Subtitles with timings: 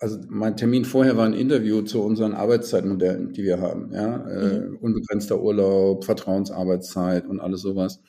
[0.00, 3.92] also mein Termin vorher war ein Interview zu unseren Arbeitszeitmodellen, die wir haben.
[3.92, 4.28] Ja?
[4.28, 4.74] Äh, mhm.
[4.74, 8.00] Äh, unbegrenzter Urlaub, Vertrauensarbeitszeit und alles sowas.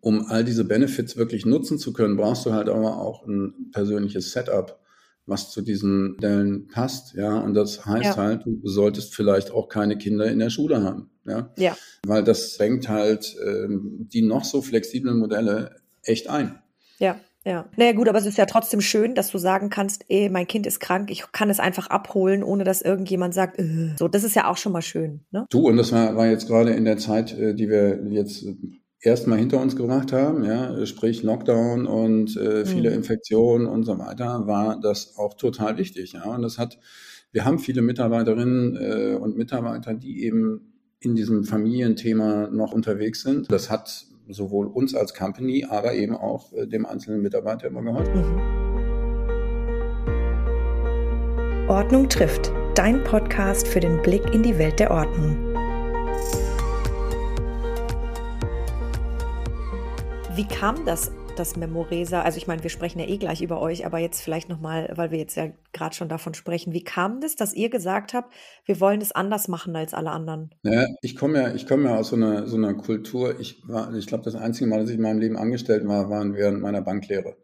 [0.00, 4.32] Um all diese Benefits wirklich nutzen zu können, brauchst du halt aber auch ein persönliches
[4.32, 4.78] Setup,
[5.26, 7.14] was zu diesen Modellen passt.
[7.14, 8.16] Ja, und das heißt ja.
[8.16, 11.10] halt, du solltest vielleicht auch keine Kinder in der Schule haben.
[11.26, 11.76] Ja, ja.
[12.06, 16.58] weil das fängt halt ähm, die noch so flexiblen Modelle echt ein.
[16.98, 17.20] Ja.
[17.50, 20.46] Ja, naja gut, aber es ist ja trotzdem schön, dass du sagen kannst, ey, mein
[20.46, 23.96] Kind ist krank, ich kann es einfach abholen, ohne dass irgendjemand sagt, äh.
[23.98, 25.24] so, das ist ja auch schon mal schön.
[25.32, 25.46] Ne?
[25.50, 28.54] Du, und das war, war jetzt gerade in der Zeit, äh, die wir jetzt äh,
[29.00, 32.96] erstmal hinter uns gebracht haben, ja, sprich Lockdown und äh, viele mhm.
[32.98, 36.12] Infektionen und so weiter, war das auch total wichtig.
[36.12, 36.78] Ja, und das hat,
[37.32, 43.50] wir haben viele Mitarbeiterinnen äh, und Mitarbeiter, die eben in diesem Familienthema noch unterwegs sind.
[43.50, 48.14] Das hat sowohl uns als Company, aber eben auch äh, dem einzelnen Mitarbeiter immer geholfen.
[48.14, 48.60] Mhm.
[51.68, 55.36] Ordnung trifft, dein Podcast für den Blick in die Welt der Ordnung.
[60.34, 62.22] Wie kam das das Memoresa?
[62.22, 65.10] Also ich meine, wir sprechen ja eh gleich über euch, aber jetzt vielleicht nochmal, weil
[65.10, 66.72] wir jetzt ja gerade schon davon sprechen.
[66.72, 68.32] Wie kam das, dass ihr gesagt habt,
[68.66, 70.54] wir wollen es anders machen als alle anderen?
[70.62, 73.40] Ja, ich komme ja, ich komme ja aus so einer, so einer Kultur.
[73.40, 73.62] Ich
[73.96, 76.82] ich glaube, das einzige Mal, dass ich in meinem Leben angestellt war, waren während meiner
[76.82, 77.36] Banklehre.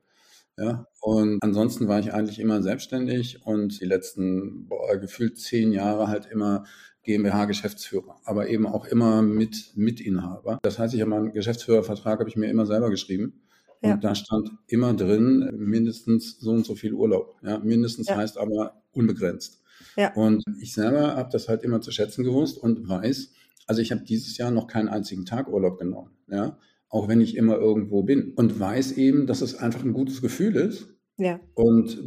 [0.59, 6.09] Ja, und ansonsten war ich eigentlich immer selbstständig und die letzten boah, gefühlt zehn Jahre
[6.09, 6.65] halt immer
[7.03, 10.59] GmbH-Geschäftsführer, aber eben auch immer mit Mitinhaber.
[10.63, 13.46] Das heißt, ich habe meinen Geschäftsführervertrag habe ich mir immer selber geschrieben.
[13.83, 13.97] Und ja.
[13.97, 17.37] da stand immer drin, mindestens so und so viel Urlaub.
[17.43, 18.17] Ja, mindestens ja.
[18.17, 19.63] heißt aber unbegrenzt.
[19.97, 20.13] Ja.
[20.15, 23.33] Und ich selber habe das halt immer zu schätzen gewusst und weiß,
[23.67, 26.11] also ich habe dieses Jahr noch keinen einzigen Tag Urlaub genommen.
[26.31, 28.33] Ja, auch wenn ich immer irgendwo bin.
[28.35, 30.89] Und weiß eben, dass es einfach ein gutes Gefühl ist,
[31.19, 31.41] ja.
[31.55, 31.99] Und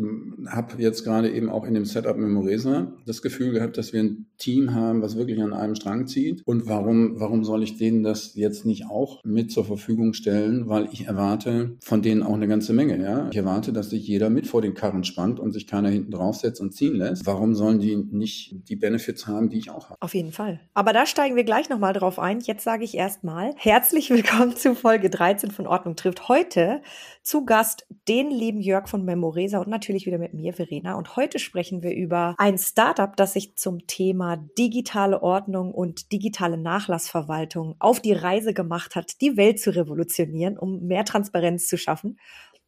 [0.47, 4.27] habe jetzt gerade eben auch in dem Setup Memoresa das Gefühl gehabt, dass wir ein
[4.37, 6.43] Team haben, was wirklich an einem Strang zieht.
[6.45, 10.69] Und warum, warum soll ich denen das jetzt nicht auch mit zur Verfügung stellen?
[10.69, 13.01] Weil ich erwarte von denen auch eine ganze Menge.
[13.01, 13.27] Ja?
[13.31, 16.61] Ich erwarte, dass sich jeder mit vor den Karren spannt und sich keiner hinten draufsetzt
[16.61, 17.25] und ziehen lässt.
[17.25, 20.01] Warum sollen die nicht die Benefits haben, die ich auch habe?
[20.01, 20.59] Auf jeden Fall.
[20.73, 22.39] Aber da steigen wir gleich nochmal drauf ein.
[22.41, 26.29] Jetzt sage ich erstmal herzlich willkommen zu Folge 13 von Ordnung trifft.
[26.29, 26.81] Heute
[27.23, 30.95] zu Gast den lieben Jörg von Memoresa und natürlich wieder mit mir, Verena.
[30.95, 36.57] Und heute sprechen wir über ein Startup, das sich zum Thema digitale Ordnung und digitale
[36.57, 42.19] Nachlassverwaltung auf die Reise gemacht hat, die Welt zu revolutionieren, um mehr Transparenz zu schaffen.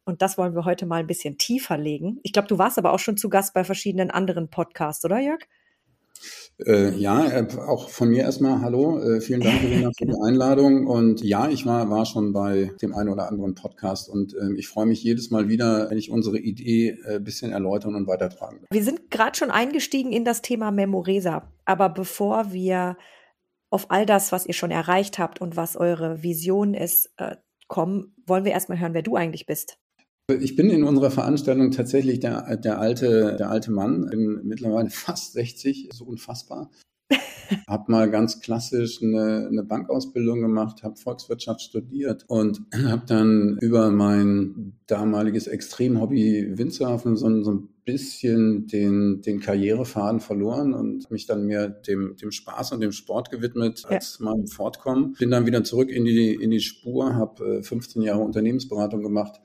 [0.04, 2.18] Und das wollen wir heute mal ein bisschen tiefer legen.
[2.22, 5.40] Ich glaube, du warst aber auch schon zu Gast bei verschiedenen anderen Podcasts, oder Jörg?
[6.66, 8.98] Äh, ja, äh, auch von mir erstmal Hallo.
[8.98, 10.86] Äh, vielen Dank, Verena, für die Einladung.
[10.86, 14.68] Und ja, ich war, war schon bei dem einen oder anderen Podcast und äh, ich
[14.68, 18.58] freue mich jedes Mal wieder, wenn ich unsere Idee ein äh, bisschen erläutern und weitertragen
[18.60, 18.68] darf.
[18.70, 21.52] Wir sind gerade schon eingestiegen in das Thema Memoresa.
[21.64, 22.96] Aber bevor wir
[23.70, 27.36] auf all das, was ihr schon erreicht habt und was eure Vision ist, äh,
[27.68, 29.78] kommen, wollen wir erstmal hören, wer du eigentlich bist.
[30.30, 35.32] Ich bin in unserer Veranstaltung tatsächlich der, der, alte, der alte Mann, bin mittlerweile fast
[35.32, 36.70] 60, so unfassbar.
[37.68, 43.90] habe mal ganz klassisch eine, eine Bankausbildung gemacht, habe Volkswirtschaft studiert und habe dann über
[43.90, 51.46] mein damaliges Extremhobby Windsurfen so, so ein bisschen den, den Karrierefaden verloren und mich dann
[51.46, 54.26] mehr dem, dem Spaß und dem Sport gewidmet als ja.
[54.26, 55.14] meinem Fortkommen.
[55.18, 59.40] Bin dann wieder zurück in die, in die Spur, habe 15 Jahre Unternehmensberatung gemacht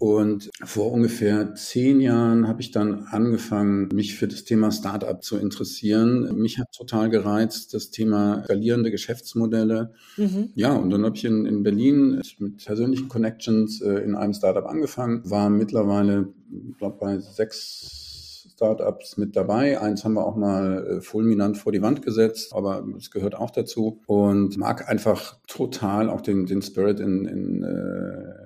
[0.00, 5.36] und vor ungefähr zehn Jahren habe ich dann angefangen, mich für das Thema Startup zu
[5.36, 6.38] interessieren.
[6.38, 9.92] Mich hat total gereizt das Thema skalierende Geschäftsmodelle.
[10.16, 10.52] Mhm.
[10.54, 14.64] Ja, und dann habe ich in, in Berlin mit persönlichen Connections äh, in einem Startup
[14.64, 16.32] angefangen, war mittlerweile,
[16.78, 19.80] glaube, bei sechs Startups mit dabei.
[19.80, 23.50] Eins haben wir auch mal äh, fulminant vor die Wand gesetzt, aber es gehört auch
[23.50, 28.39] dazu und mag einfach total auch den, den Spirit in, in äh,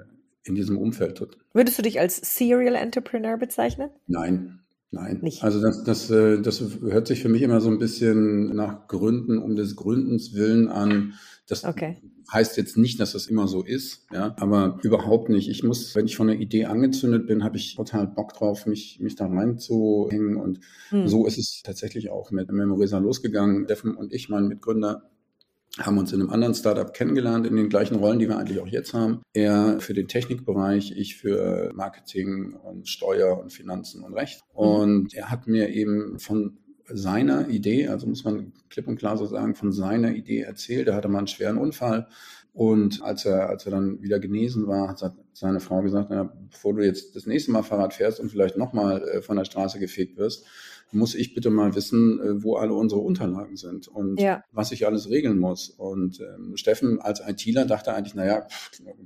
[0.44, 1.38] in diesem Umfeld tut.
[1.52, 3.90] Würdest du dich als Serial Entrepreneur bezeichnen?
[4.06, 4.60] Nein,
[4.90, 5.20] nein.
[5.22, 5.42] Nicht.
[5.42, 9.38] Also das, das, äh, das hört sich für mich immer so ein bisschen nach Gründen
[9.38, 11.14] um des Gründens willen an.
[11.46, 11.98] Das okay.
[12.32, 15.50] heißt jetzt nicht, dass das immer so ist, ja, aber überhaupt nicht.
[15.50, 18.98] Ich muss, wenn ich von einer Idee angezündet bin, habe ich total Bock drauf, mich,
[19.00, 20.36] mich da reinzuhängen.
[20.36, 21.06] Und hm.
[21.06, 23.64] so ist es tatsächlich auch mit Memoresa losgegangen.
[23.64, 25.10] Steffen und ich, mein Mitgründer,
[25.78, 28.66] haben uns in einem anderen Startup kennengelernt, in den gleichen Rollen, die wir eigentlich auch
[28.66, 29.22] jetzt haben.
[29.32, 34.40] Er für den Technikbereich, ich für Marketing und Steuer und Finanzen und Recht.
[34.52, 39.26] Und er hat mir eben von seiner Idee, also muss man klipp und klar so
[39.26, 40.86] sagen, von seiner Idee erzählt.
[40.86, 42.08] Er hatte mal einen schweren Unfall
[42.54, 46.74] und als er, als er dann wieder genesen war, hat seine Frau gesagt, na, bevor
[46.74, 50.16] du jetzt das nächste Mal Fahrrad fährst und vielleicht nochmal äh, von der Straße gefegt
[50.16, 50.46] wirst,
[50.94, 54.44] muss ich bitte mal wissen, äh, wo alle unsere Unterlagen sind und ja.
[54.52, 55.70] was ich alles regeln muss.
[55.70, 58.46] Und ähm, Steffen als ITler dachte eigentlich, naja,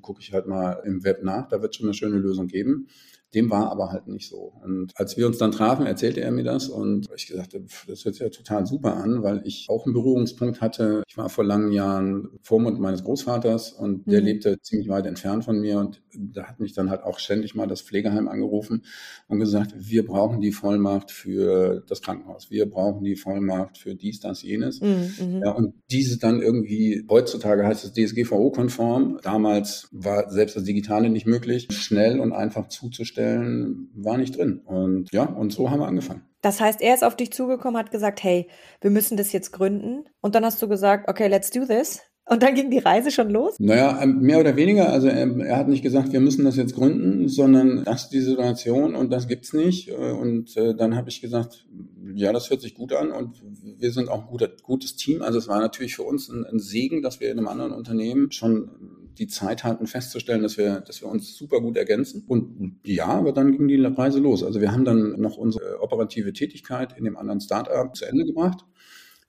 [0.03, 2.89] gucke ich halt mal im Web nach, da wird schon eine schöne Lösung geben.
[3.35, 4.55] Dem war aber halt nicht so.
[4.65, 8.15] Und als wir uns dann trafen, erzählte er mir das und ich gesagt, das hört
[8.15, 11.03] sich ja total super an, weil ich auch einen Berührungspunkt hatte.
[11.07, 14.27] Ich war vor langen Jahren Vormund meines Großvaters und der mhm.
[14.27, 17.67] lebte ziemlich weit entfernt von mir und da hat mich dann halt auch ständig mal
[17.67, 18.85] das Pflegeheim angerufen
[19.29, 24.21] und gesagt, wir brauchen die Vollmacht für das Krankenhaus, wir brauchen die Vollmacht für dies,
[24.21, 24.81] das, jenes.
[24.81, 25.13] Mhm.
[25.21, 25.43] mhm.
[25.45, 31.27] Ja, und diese dann irgendwie, heutzutage heißt es DSGVO-konform, damals war selbst das Digitale nicht
[31.27, 34.61] möglich, schnell und einfach zuzustellen Stellen war nicht drin.
[34.65, 36.23] Und ja, und so haben wir angefangen.
[36.41, 38.49] Das heißt, er ist auf dich zugekommen, hat gesagt, hey,
[38.81, 40.05] wir müssen das jetzt gründen.
[40.21, 42.01] Und dann hast du gesagt, okay, let's do this.
[42.31, 43.57] Und dann ging die Reise schon los?
[43.59, 44.93] Naja, ähm, mehr oder weniger.
[44.93, 48.21] Also er, er, hat nicht gesagt, wir müssen das jetzt gründen, sondern das ist die
[48.21, 49.91] Situation und das gibt's nicht.
[49.91, 51.67] Und äh, dann habe ich gesagt,
[52.15, 53.43] ja, das hört sich gut an und
[53.79, 55.23] wir sind auch ein guter, gutes Team.
[55.23, 58.31] Also es war natürlich für uns ein, ein Segen, dass wir in einem anderen Unternehmen
[58.31, 62.25] schon die Zeit hatten festzustellen, dass wir, dass wir uns super gut ergänzen.
[62.27, 64.43] Und ja, aber dann ging die Reise los.
[64.43, 68.65] Also wir haben dann noch unsere operative Tätigkeit in dem anderen Startup zu Ende gebracht.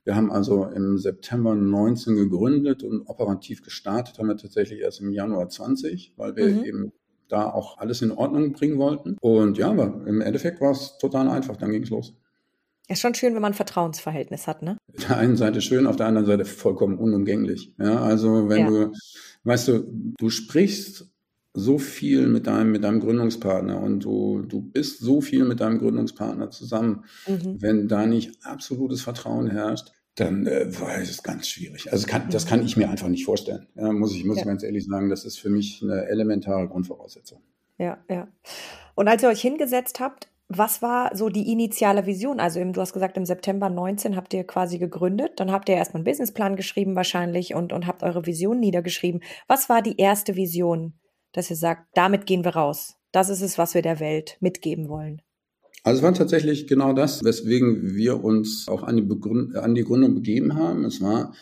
[0.03, 5.11] Wir haben also im September 19 gegründet und operativ gestartet haben wir tatsächlich erst im
[5.11, 6.63] Januar 20, weil wir mhm.
[6.63, 6.91] eben
[7.27, 9.17] da auch alles in Ordnung bringen wollten.
[9.21, 12.15] Und ja, aber im Endeffekt war es total einfach, dann ging es los.
[12.89, 14.77] Ist schon schön, wenn man ein Vertrauensverhältnis hat, ne?
[14.97, 17.71] Auf der einen Seite schön, auf der anderen Seite vollkommen unumgänglich.
[17.77, 18.69] Ja, also wenn ja.
[18.69, 18.93] du,
[19.43, 21.07] weißt du, du sprichst
[21.53, 25.77] so viel mit deinem, mit deinem Gründungspartner und du, du bist so viel mit deinem
[25.77, 27.05] Gründungspartner zusammen.
[27.27, 27.61] Mhm.
[27.61, 31.91] Wenn da nicht absolutes Vertrauen herrscht, dann äh, ist es ganz schwierig.
[31.93, 33.67] Also kann, das kann ich mir einfach nicht vorstellen.
[33.75, 34.41] Ja, muss ich, muss ja.
[34.41, 37.41] ich ganz ehrlich sagen, das ist für mich eine elementare Grundvoraussetzung.
[37.77, 38.27] Ja, ja.
[38.95, 42.39] Und als ihr euch hingesetzt habt, was war so die initiale Vision?
[42.39, 45.33] Also du hast gesagt, im September 19 habt ihr quasi gegründet.
[45.39, 49.21] Dann habt ihr erstmal einen Businessplan geschrieben wahrscheinlich und, und habt eure Vision niedergeschrieben.
[49.47, 50.93] Was war die erste Vision,
[51.33, 52.95] dass ihr sagt, damit gehen wir raus?
[53.11, 55.21] Das ist es, was wir der Welt mitgeben wollen.
[55.83, 59.83] Also es war tatsächlich genau das, weswegen wir uns auch an die, Begründ an die
[59.83, 60.83] Gründung begeben haben.
[60.83, 61.33] Es war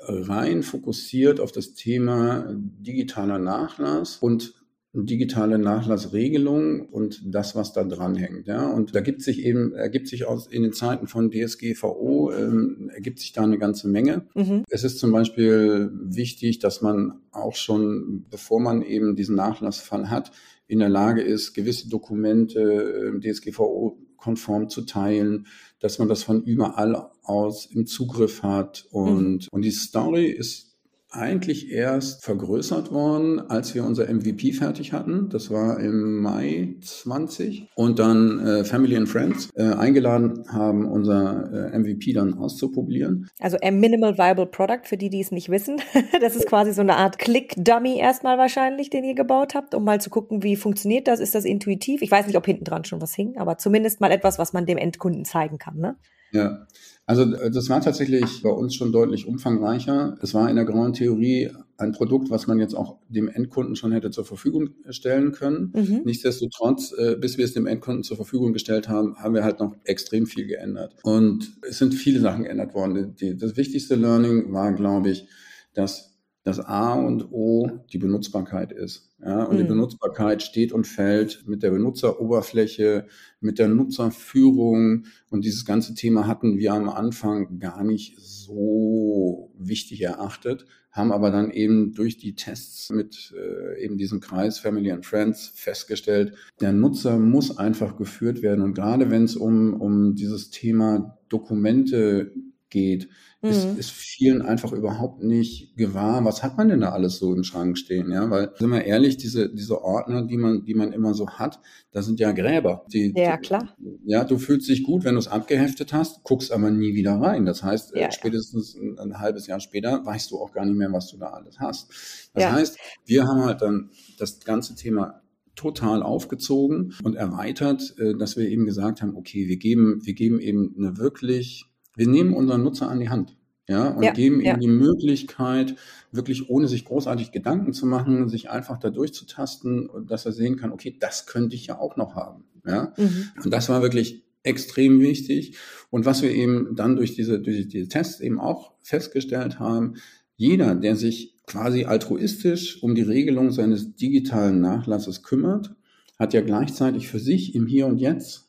[0.00, 4.59] rein fokussiert auf das Thema digitaler Nachlass und
[4.92, 8.48] digitale Nachlassregelung und das, was da dran hängt.
[8.48, 8.68] Ja?
[8.68, 13.20] Und da gibt sich eben, ergibt sich aus in den Zeiten von DSGVO, ähm, ergibt
[13.20, 14.26] sich da eine ganze Menge.
[14.34, 14.64] Mhm.
[14.68, 20.32] Es ist zum Beispiel wichtig, dass man auch schon, bevor man eben diesen Nachlassfall hat,
[20.66, 25.46] in der Lage ist, gewisse Dokumente äh, DSGVO-konform zu teilen,
[25.78, 28.86] dass man das von überall aus im Zugriff hat.
[28.90, 29.48] Und, mhm.
[29.52, 30.69] und die Story ist
[31.10, 35.28] eigentlich erst vergrößert worden, als wir unser MVP fertig hatten.
[35.28, 37.68] Das war im Mai 20.
[37.74, 43.28] Und dann äh, Family and Friends äh, eingeladen haben, unser äh, MVP dann auszuprobieren.
[43.40, 45.80] Also ein Minimal Viable Product, für die, die es nicht wissen.
[46.20, 50.00] das ist quasi so eine Art Click-Dummy erstmal wahrscheinlich, den ihr gebaut habt, um mal
[50.00, 51.20] zu gucken, wie funktioniert das?
[51.20, 52.02] Ist das intuitiv?
[52.02, 54.66] Ich weiß nicht, ob hinten dran schon was hing, aber zumindest mal etwas, was man
[54.66, 55.78] dem Endkunden zeigen kann.
[55.78, 55.96] Ne?
[56.32, 56.66] Ja,
[57.06, 60.16] also das war tatsächlich bei uns schon deutlich umfangreicher.
[60.22, 63.90] Es war in der grauen Theorie ein Produkt, was man jetzt auch dem Endkunden schon
[63.90, 65.72] hätte zur Verfügung stellen können.
[65.74, 66.02] Mhm.
[66.04, 69.74] Nichtsdestotrotz, äh, bis wir es dem Endkunden zur Verfügung gestellt haben, haben wir halt noch
[69.82, 70.94] extrem viel geändert.
[71.02, 73.16] Und es sind viele Sachen geändert worden.
[73.18, 75.26] das wichtigste Learning war, glaube ich,
[75.74, 76.09] dass
[76.42, 79.10] das A und O die Benutzbarkeit ist.
[79.22, 79.58] Ja, und mhm.
[79.58, 83.06] die Benutzbarkeit steht und fällt mit der Benutzeroberfläche,
[83.40, 85.04] mit der Nutzerführung.
[85.28, 91.30] Und dieses ganze Thema hatten wir am Anfang gar nicht so wichtig erachtet, haben aber
[91.30, 96.72] dann eben durch die Tests mit äh, eben diesem Kreis Family and Friends festgestellt, der
[96.72, 98.64] Nutzer muss einfach geführt werden.
[98.64, 102.32] Und gerade wenn es um, um dieses Thema Dokumente
[102.70, 103.08] geht,
[103.42, 103.50] mhm.
[103.50, 107.44] ist, ist vielen einfach überhaupt nicht gewahr, was hat man denn da alles so im
[107.44, 111.14] Schrank stehen, ja, weil, sind wir ehrlich, diese, diese Ordner, die man, die man immer
[111.14, 111.60] so hat,
[111.92, 112.84] das sind ja Gräber.
[112.92, 113.76] Die, ja, klar.
[114.04, 117.44] Ja, du fühlst dich gut, wenn du es abgeheftet hast, guckst aber nie wieder rein.
[117.44, 120.76] Das heißt, äh, ja, spätestens ein, ein, halbes Jahr später weißt du auch gar nicht
[120.76, 122.30] mehr, was du da alles hast.
[122.34, 122.52] Das ja.
[122.52, 125.20] heißt, wir haben halt dann das ganze Thema
[125.56, 130.40] total aufgezogen und erweitert, äh, dass wir eben gesagt haben, okay, wir geben, wir geben
[130.40, 131.66] eben eine wirklich
[132.00, 133.36] wir nehmen unseren Nutzer an die Hand.
[133.68, 134.54] Ja, und ja, geben ja.
[134.54, 135.76] ihm die Möglichkeit,
[136.10, 140.56] wirklich ohne sich großartig Gedanken zu machen, sich einfach da durchzutasten und dass er sehen
[140.56, 142.44] kann, okay, das könnte ich ja auch noch haben.
[142.66, 143.28] Ja, mhm.
[143.44, 145.58] und das war wirklich extrem wichtig.
[145.90, 149.96] Und was wir eben dann durch diese, durch diese Tests eben auch festgestellt haben,
[150.36, 155.76] jeder, der sich quasi altruistisch um die Regelung seines digitalen Nachlasses kümmert,
[156.18, 158.48] hat ja gleichzeitig für sich im Hier und Jetzt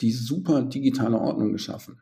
[0.00, 2.00] die super digitale Ordnung geschaffen.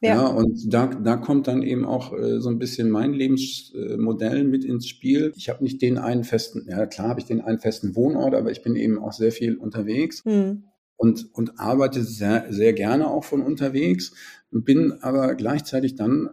[0.00, 0.14] Ja.
[0.14, 4.64] ja, und da, da kommt dann eben auch äh, so ein bisschen mein Lebensmodell mit
[4.64, 5.32] ins Spiel.
[5.36, 8.50] Ich habe nicht den einen festen, ja klar habe ich den einen festen Wohnort, aber
[8.50, 10.24] ich bin eben auch sehr viel unterwegs.
[10.24, 10.64] Mhm.
[10.96, 14.12] Und, und arbeite sehr, sehr gerne auch von unterwegs,
[14.50, 16.28] bin aber gleichzeitig dann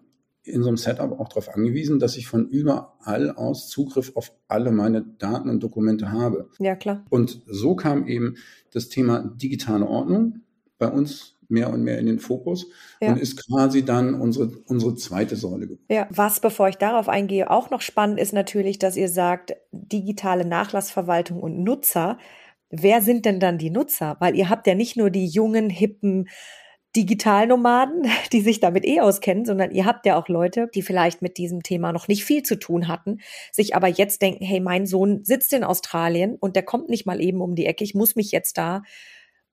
[0.48, 4.72] in so einem Setup auch darauf angewiesen, dass ich von überall aus Zugriff auf alle
[4.72, 6.50] meine Daten und Dokumente habe.
[6.60, 7.06] Ja, klar.
[7.10, 8.36] Und so kam eben
[8.72, 10.41] das Thema digitale Ordnung
[10.77, 12.68] bei uns mehr und mehr in den Fokus
[13.01, 13.10] ja.
[13.10, 15.86] und ist quasi dann unsere, unsere zweite Säule geworden.
[15.89, 20.46] Ja, was, bevor ich darauf eingehe, auch noch spannend ist natürlich, dass ihr sagt, digitale
[20.46, 22.18] Nachlassverwaltung und Nutzer.
[22.70, 24.18] Wer sind denn dann die Nutzer?
[24.20, 26.27] Weil ihr habt ja nicht nur die jungen, hippen
[26.96, 31.38] Digitalnomaden, die sich damit eh auskennen, sondern ihr habt ja auch Leute, die vielleicht mit
[31.38, 33.20] diesem Thema noch nicht viel zu tun hatten,
[33.51, 37.22] sich aber jetzt denken, hey, mein Sohn sitzt in Australien und der kommt nicht mal
[37.22, 38.82] eben um die Ecke, ich muss mich jetzt da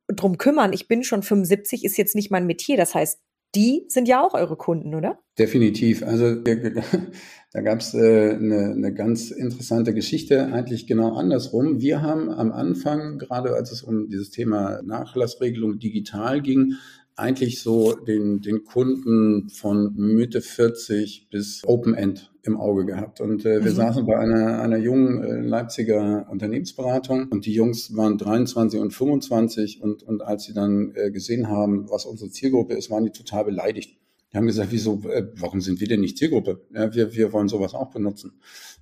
[0.08, 0.72] drum kümmern.
[0.72, 2.76] Ich bin schon 75, ist jetzt nicht mein Metier.
[2.76, 3.18] Das heißt,
[3.54, 5.18] die sind ja auch eure Kunden, oder?
[5.38, 6.02] Definitiv.
[6.02, 6.34] Also
[7.52, 11.80] da gab es äh, eine, eine ganz interessante Geschichte, eigentlich genau andersrum.
[11.80, 16.74] Wir haben am Anfang, gerade als es um dieses Thema Nachlassregelung digital ging,
[17.16, 23.20] eigentlich so den, den Kunden von Mitte 40 bis Open End im Auge gehabt.
[23.20, 23.76] Und äh, wir mhm.
[23.76, 29.80] saßen bei einer, einer jungen äh, Leipziger Unternehmensberatung und die Jungs waren 23 und 25
[29.82, 33.44] und, und als sie dann äh, gesehen haben, was unsere Zielgruppe ist, waren die total
[33.44, 33.96] beleidigt.
[34.32, 36.66] Die haben gesagt, wieso, äh, warum sind wir denn nicht Zielgruppe?
[36.74, 38.32] Ja, wir, wir wollen sowas auch benutzen.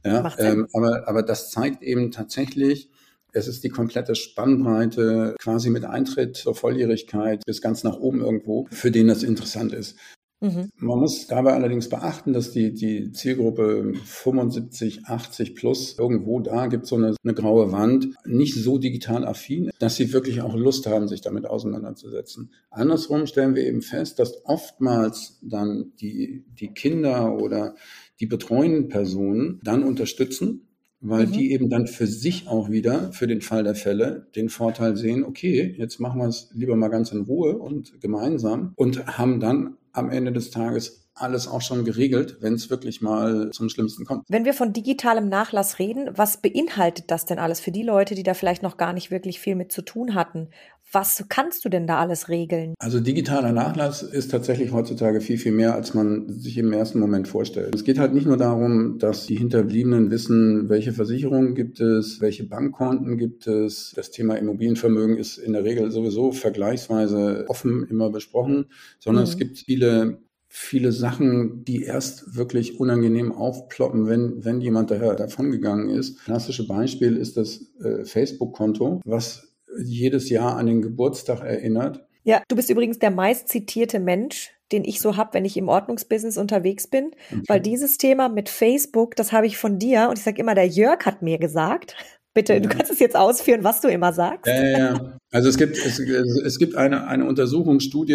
[0.04, 2.90] Ja, ähm, aber, aber das zeigt eben tatsächlich,
[3.32, 8.66] es ist die komplette Spannbreite, quasi mit Eintritt zur Volljährigkeit bis ganz nach oben irgendwo,
[8.70, 9.96] für den das interessant ist.
[10.42, 10.70] Mhm.
[10.76, 16.86] Man muss dabei allerdings beachten, dass die, die Zielgruppe 75, 80 plus irgendwo da gibt
[16.86, 21.06] so eine, eine graue Wand, nicht so digital affin, dass sie wirklich auch Lust haben,
[21.06, 22.50] sich damit auseinanderzusetzen.
[22.70, 27.76] Andersrum stellen wir eben fest, dass oftmals dann die, die Kinder oder
[28.18, 30.71] die betreuenden Personen dann unterstützen,
[31.02, 31.32] weil mhm.
[31.32, 35.24] die eben dann für sich auch wieder, für den Fall der Fälle, den Vorteil sehen,
[35.24, 39.76] okay, jetzt machen wir es lieber mal ganz in Ruhe und gemeinsam und haben dann
[39.92, 44.24] am Ende des Tages alles auch schon geregelt, wenn es wirklich mal zum Schlimmsten kommt.
[44.28, 48.22] Wenn wir von digitalem Nachlass reden, was beinhaltet das denn alles für die Leute, die
[48.22, 50.48] da vielleicht noch gar nicht wirklich viel mit zu tun hatten?
[50.90, 52.74] Was kannst du denn da alles regeln?
[52.78, 57.28] Also digitaler Nachlass ist tatsächlich heutzutage viel, viel mehr, als man sich im ersten Moment
[57.28, 57.74] vorstellt.
[57.74, 62.44] Es geht halt nicht nur darum, dass die Hinterbliebenen wissen, welche Versicherungen gibt es, welche
[62.44, 63.92] Bankkonten gibt es.
[63.96, 68.66] Das Thema Immobilienvermögen ist in der Regel sowieso vergleichsweise offen immer besprochen,
[68.98, 69.30] sondern mhm.
[69.30, 70.18] es gibt viele
[70.54, 76.22] viele Sachen, die erst wirklich unangenehm aufploppen, wenn, wenn jemand daher davongegangen ist.
[76.24, 82.06] Klassische Beispiel ist das äh, Facebook-Konto, was jedes Jahr an den Geburtstag erinnert.
[82.24, 85.68] Ja, du bist übrigens der meist zitierte Mensch, den ich so habe, wenn ich im
[85.68, 87.42] Ordnungsbusiness unterwegs bin, okay.
[87.48, 90.66] weil dieses Thema mit Facebook, das habe ich von dir und ich sage immer, der
[90.66, 91.96] Jörg hat mir gesagt,
[92.34, 94.46] Bitte, du kannst es jetzt ausführen, was du immer sagst.
[94.46, 95.18] Ja, ja, ja.
[95.30, 98.14] Also es gibt, es, es gibt eine, eine Untersuchungsstudie,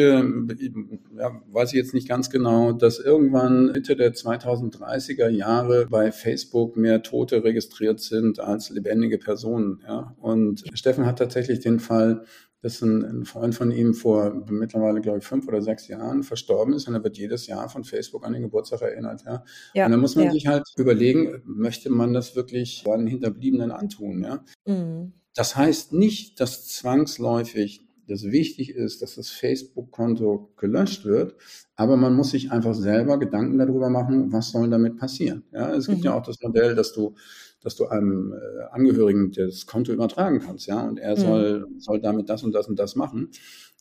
[1.18, 6.78] ja, weiß ich jetzt nicht ganz genau, dass irgendwann Mitte der 2030er Jahre bei Facebook
[6.78, 9.82] mehr Tote registriert sind als lebendige Personen.
[9.88, 10.16] Ja.
[10.20, 12.24] Und Steffen hat tatsächlich den Fall
[12.68, 16.74] dass ein, ein, Freund von ihm vor mittlerweile, glaube ich, fünf oder sechs Jahren verstorben
[16.74, 19.24] ist und er wird jedes Jahr von Facebook an den Geburtstag erinnert.
[19.26, 19.44] Ja?
[19.74, 20.32] ja und dann muss man ja.
[20.32, 24.24] sich halt überlegen, möchte man das wirklich seinen Hinterbliebenen antun?
[24.24, 24.44] Ja?
[24.66, 25.14] Mhm.
[25.34, 31.36] Das heißt nicht, dass zwangsläufig das wichtig ist, dass das Facebook-Konto gelöscht wird,
[31.76, 35.44] aber man muss sich einfach selber Gedanken darüber machen, was soll damit passieren.
[35.52, 36.06] Ja, es gibt mhm.
[36.06, 37.16] ja auch das Modell, dass du
[37.62, 41.22] dass du einem äh, Angehörigen das Konto übertragen kannst, ja, und er mhm.
[41.22, 43.30] soll, soll damit das und das und das machen.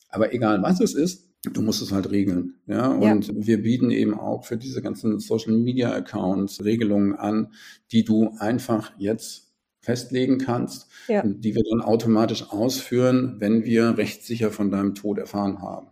[0.09, 2.87] Aber egal was es ist, du musst es halt regeln, ja.
[2.87, 3.33] Und ja.
[3.35, 7.53] wir bieten eben auch für diese ganzen Social Media Accounts Regelungen an,
[7.91, 9.47] die du einfach jetzt
[9.79, 11.23] festlegen kannst, ja.
[11.25, 15.87] die wir dann automatisch ausführen, wenn wir rechtssicher von deinem Tod erfahren haben.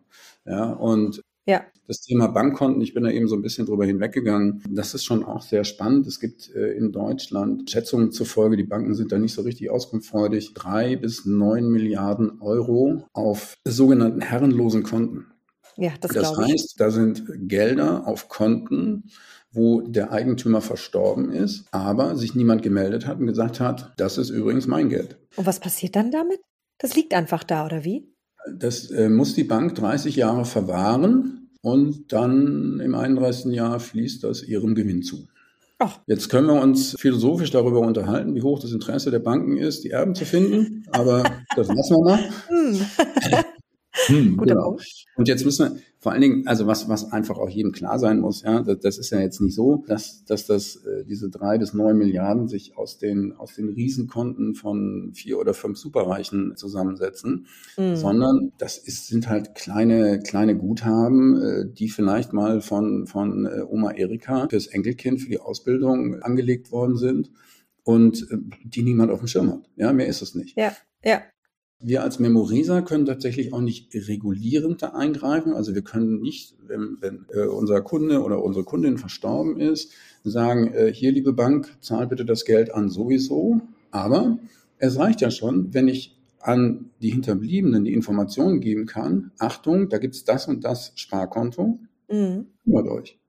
[0.45, 1.63] Ja, und ja.
[1.87, 4.63] Das Thema Bankkonten, ich bin da eben so ein bisschen drüber hinweggegangen.
[4.67, 6.07] Das ist schon auch sehr spannend.
[6.07, 10.55] Es gibt äh, in Deutschland Schätzungen zufolge, die Banken sind da nicht so richtig auskunftsfreudig,
[10.55, 15.27] drei bis neun Milliarden Euro auf sogenannten herrenlosen Konten.
[15.77, 19.11] Ja, das, das heißt, da sind Gelder auf Konten,
[19.51, 24.29] wo der Eigentümer verstorben ist, aber sich niemand gemeldet hat und gesagt hat, das ist
[24.29, 25.17] übrigens mein Geld.
[25.35, 26.39] Und was passiert dann damit?
[26.79, 28.14] Das liegt einfach da, oder wie?
[28.53, 33.53] Das äh, muss die Bank 30 Jahre verwahren und dann im 31.
[33.53, 35.27] Jahr fließt das ihrem Gewinn zu.
[35.79, 35.99] Ach.
[36.07, 39.89] Jetzt können wir uns philosophisch darüber unterhalten, wie hoch das Interesse der Banken ist, die
[39.89, 41.23] Erben zu finden, aber
[41.55, 43.43] das lassen wir mal.
[44.07, 44.37] Hm.
[44.45, 44.77] Genau.
[45.15, 48.19] Und jetzt müssen wir vor allen Dingen, also was, was einfach auch jedem klar sein
[48.19, 51.57] muss, ja, das, das ist ja jetzt nicht so, dass, dass das, äh, diese drei
[51.57, 57.47] bis neun Milliarden sich aus den, aus den Riesenkonten von vier oder fünf Superreichen zusammensetzen,
[57.75, 57.95] mhm.
[57.95, 63.63] sondern das ist, sind halt kleine, kleine Guthaben, äh, die vielleicht mal von, von äh,
[63.67, 67.31] Oma Erika fürs Enkelkind, für die Ausbildung angelegt worden sind
[67.83, 69.69] und äh, die niemand auf dem Schirm hat.
[69.75, 70.55] Ja, mehr ist es nicht.
[70.55, 70.71] Ja,
[71.03, 71.23] ja.
[71.79, 75.53] Wir als Memoriser können tatsächlich auch nicht regulierend da eingreifen.
[75.53, 79.91] Also wir können nicht, wenn, wenn äh, unser Kunde oder unsere Kundin verstorben ist,
[80.23, 83.61] sagen, äh, hier liebe Bank, zahl bitte das Geld an sowieso.
[83.91, 84.39] Aber
[84.77, 89.97] es reicht ja schon, wenn ich an die Hinterbliebenen die Informationen geben kann, Achtung, da
[89.97, 91.79] gibt's das und das Sparkonto,
[92.09, 92.47] mhm.
[92.63, 93.19] kümmert euch.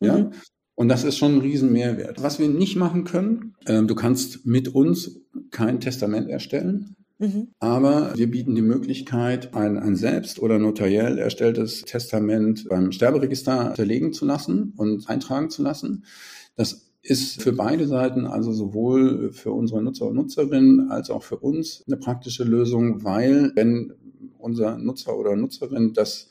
[0.00, 0.18] Ja?
[0.18, 0.30] Mhm.
[0.74, 2.22] Und das ist schon ein Riesenmehrwert.
[2.22, 6.96] Was wir nicht machen können, äh, du kannst mit uns kein Testament erstellen.
[7.20, 7.48] Mhm.
[7.58, 14.14] Aber wir bieten die Möglichkeit, ein, ein selbst oder notariell erstelltes Testament beim Sterberegister hinterlegen
[14.14, 16.06] zu lassen und eintragen zu lassen.
[16.56, 21.36] Das ist für beide Seiten, also sowohl für unsere Nutzer und Nutzerinnen als auch für
[21.36, 23.92] uns eine praktische Lösung, weil wenn
[24.38, 26.30] unser Nutzer oder Nutzerin das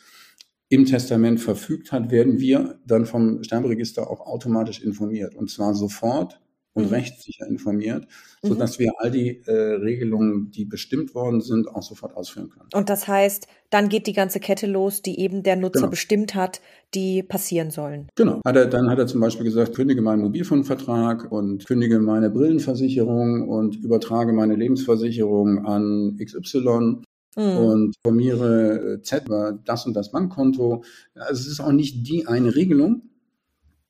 [0.69, 5.35] im Testament verfügt hat, werden wir dann vom Sterberegister auch automatisch informiert.
[5.35, 6.39] Und zwar sofort
[6.73, 6.89] und mhm.
[6.89, 8.07] rechtssicher informiert,
[8.41, 8.83] sodass mhm.
[8.83, 12.69] wir all die äh, Regelungen, die bestimmt worden sind, auch sofort ausführen können.
[12.73, 15.89] Und das heißt, dann geht die ganze Kette los, die eben der Nutzer genau.
[15.89, 16.61] bestimmt hat,
[16.93, 18.07] die passieren sollen.
[18.15, 18.41] Genau.
[18.45, 23.47] Hat er, dann hat er zum Beispiel gesagt, kündige meinen Mobilfunkvertrag und kündige meine Brillenversicherung
[23.47, 27.01] und übertrage meine Lebensversicherung an XY
[27.35, 27.57] mhm.
[27.57, 30.83] und formiere äh, Z über das und das Bankkonto.
[31.15, 33.09] Also es ist auch nicht die eine Regelung,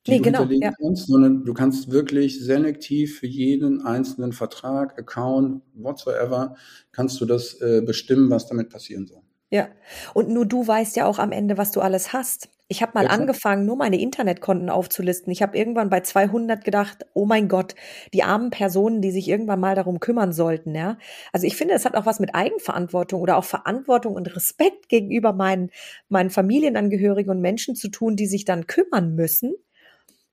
[0.06, 0.72] die nee, du genau, hinterlegen ja.
[0.80, 6.56] kannst, sondern du kannst wirklich selektiv für jeden einzelnen Vertrag, Account, whatsoever,
[6.92, 9.22] kannst du das äh, bestimmen, was damit passieren soll.
[9.52, 9.68] Ja,
[10.14, 12.48] und nur du weißt ja auch am Ende, was du alles hast.
[12.68, 15.32] Ich habe mal ja, angefangen, nur meine Internetkonten aufzulisten.
[15.32, 17.74] Ich habe irgendwann bei 200 gedacht, oh mein Gott,
[18.14, 20.98] die armen Personen, die sich irgendwann mal darum kümmern sollten, ja.
[21.32, 25.32] Also ich finde, es hat auch was mit Eigenverantwortung oder auch Verantwortung und Respekt gegenüber
[25.32, 25.70] meinen,
[26.08, 29.54] meinen Familienangehörigen und Menschen zu tun, die sich dann kümmern müssen.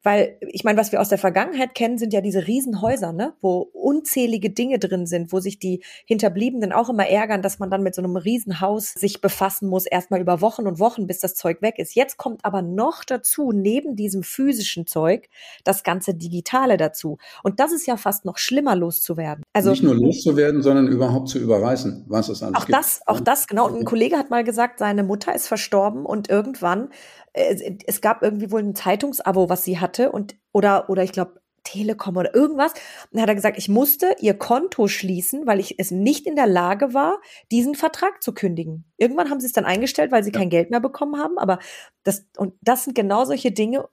[0.04, 3.34] Weil ich meine, was wir aus der Vergangenheit kennen, sind ja diese Riesenhäuser, ne?
[3.42, 7.84] wo unzählige Dinge drin sind, wo sich die Hinterbliebenen auch immer ärgern, dass man dann
[7.84, 11.62] mit so einem Riesenhaus sich befassen muss, erstmal über Wochen und Wochen, bis das Zeug
[11.62, 11.96] weg ist.
[11.96, 15.30] Jetzt kommt aber noch dazu, neben diesem physischen Zeug,
[15.64, 17.18] das ganze Digitale dazu.
[17.44, 19.44] Und das ist ja fast noch schlimmer loszuwerden.
[19.58, 22.78] Also nicht nur loszuwerden, sondern überhaupt zu überreißen, was es alles auch gibt.
[22.78, 23.68] Das, auch das, genau.
[23.68, 26.90] Und ein Kollege hat mal gesagt, seine Mutter ist verstorben und irgendwann
[27.38, 31.42] es, es gab irgendwie wohl ein Zeitungsabo, was sie hatte und oder oder ich glaube
[31.64, 32.72] Telekom oder irgendwas.
[32.72, 36.36] Und dann hat er gesagt, ich musste ihr Konto schließen, weil ich es nicht in
[36.36, 37.20] der Lage war,
[37.52, 38.86] diesen Vertrag zu kündigen.
[38.96, 40.40] Irgendwann haben sie es dann eingestellt, weil sie ja.
[40.40, 41.38] kein Geld mehr bekommen haben.
[41.38, 41.60] Aber
[42.04, 43.86] das, und das sind genau solche Dinge,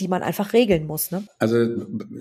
[0.00, 1.10] die man einfach regeln muss.
[1.10, 1.24] Ne?
[1.38, 1.56] Also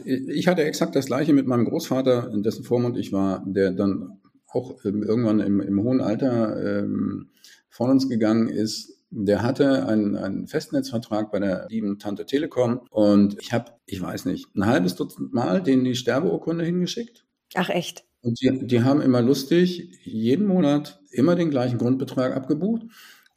[0.05, 4.19] ich hatte exakt das gleiche mit meinem Großvater, in dessen Vormund ich war, der dann
[4.47, 7.29] auch irgendwann im, im hohen Alter ähm,
[7.69, 13.37] von uns gegangen ist der hatte einen, einen Festnetzvertrag bei der lieben Tante Telekom und
[13.39, 17.25] ich habe, ich weiß nicht, ein halbes Dutzend Mal denen die Sterbeurkunde hingeschickt.
[17.55, 18.03] Ach echt?
[18.21, 22.83] Und die, die haben immer lustig jeden Monat immer den gleichen Grundbetrag abgebucht.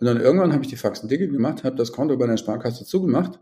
[0.00, 2.84] Und dann irgendwann habe ich die Faxen dicke gemacht, habe das Konto bei der Sparkasse
[2.84, 3.38] zugemacht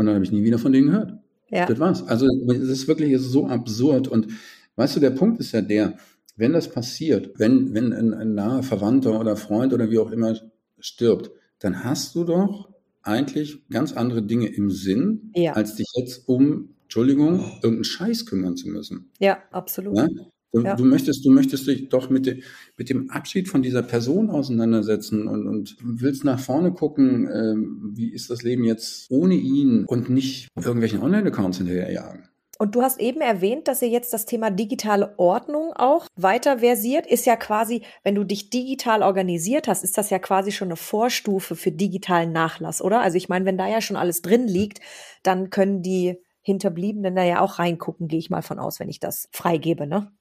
[0.00, 1.18] und dann habe ich nie wieder von denen gehört.
[1.50, 1.66] Ja.
[1.66, 2.06] Das war's.
[2.08, 4.08] Also es ist wirklich so absurd.
[4.08, 4.28] Und
[4.76, 5.98] weißt du, der Punkt ist ja der,
[6.36, 10.38] wenn das passiert, wenn, wenn ein, ein naher Verwandter oder Freund oder wie auch immer
[10.78, 12.70] stirbt, dann hast du doch
[13.02, 15.52] eigentlich ganz andere Dinge im Sinn, ja.
[15.52, 19.10] als dich jetzt um, Entschuldigung, irgendeinen Scheiß kümmern zu müssen.
[19.18, 19.98] Ja, absolut.
[19.98, 20.08] Ja?
[20.52, 20.74] Du, ja.
[20.74, 22.42] du, möchtest, du möchtest dich doch mit, de,
[22.76, 27.54] mit dem Abschied von dieser Person auseinandersetzen und, und willst nach vorne gucken, äh,
[27.96, 32.30] wie ist das Leben jetzt ohne ihn und nicht irgendwelchen Online-Accounts hinterherjagen.
[32.60, 37.06] Und du hast eben erwähnt, dass ihr jetzt das Thema digitale Ordnung auch weiter versiert.
[37.06, 40.76] Ist ja quasi, wenn du dich digital organisiert hast, ist das ja quasi schon eine
[40.76, 43.00] Vorstufe für digitalen Nachlass, oder?
[43.00, 44.80] Also ich meine, wenn da ja schon alles drin liegt,
[45.22, 49.00] dann können die Hinterbliebenen da ja auch reingucken, gehe ich mal von aus, wenn ich
[49.00, 50.12] das freigebe, ne?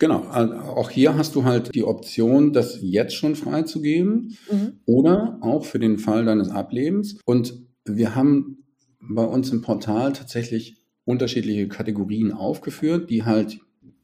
[0.00, 4.80] Genau, also auch hier hast du halt die Option, das jetzt schon freizugeben mhm.
[4.86, 7.18] oder auch für den Fall deines Ablebens.
[7.26, 8.64] Und wir haben
[8.98, 13.60] bei uns im Portal tatsächlich unterschiedliche Kategorien aufgeführt, die halt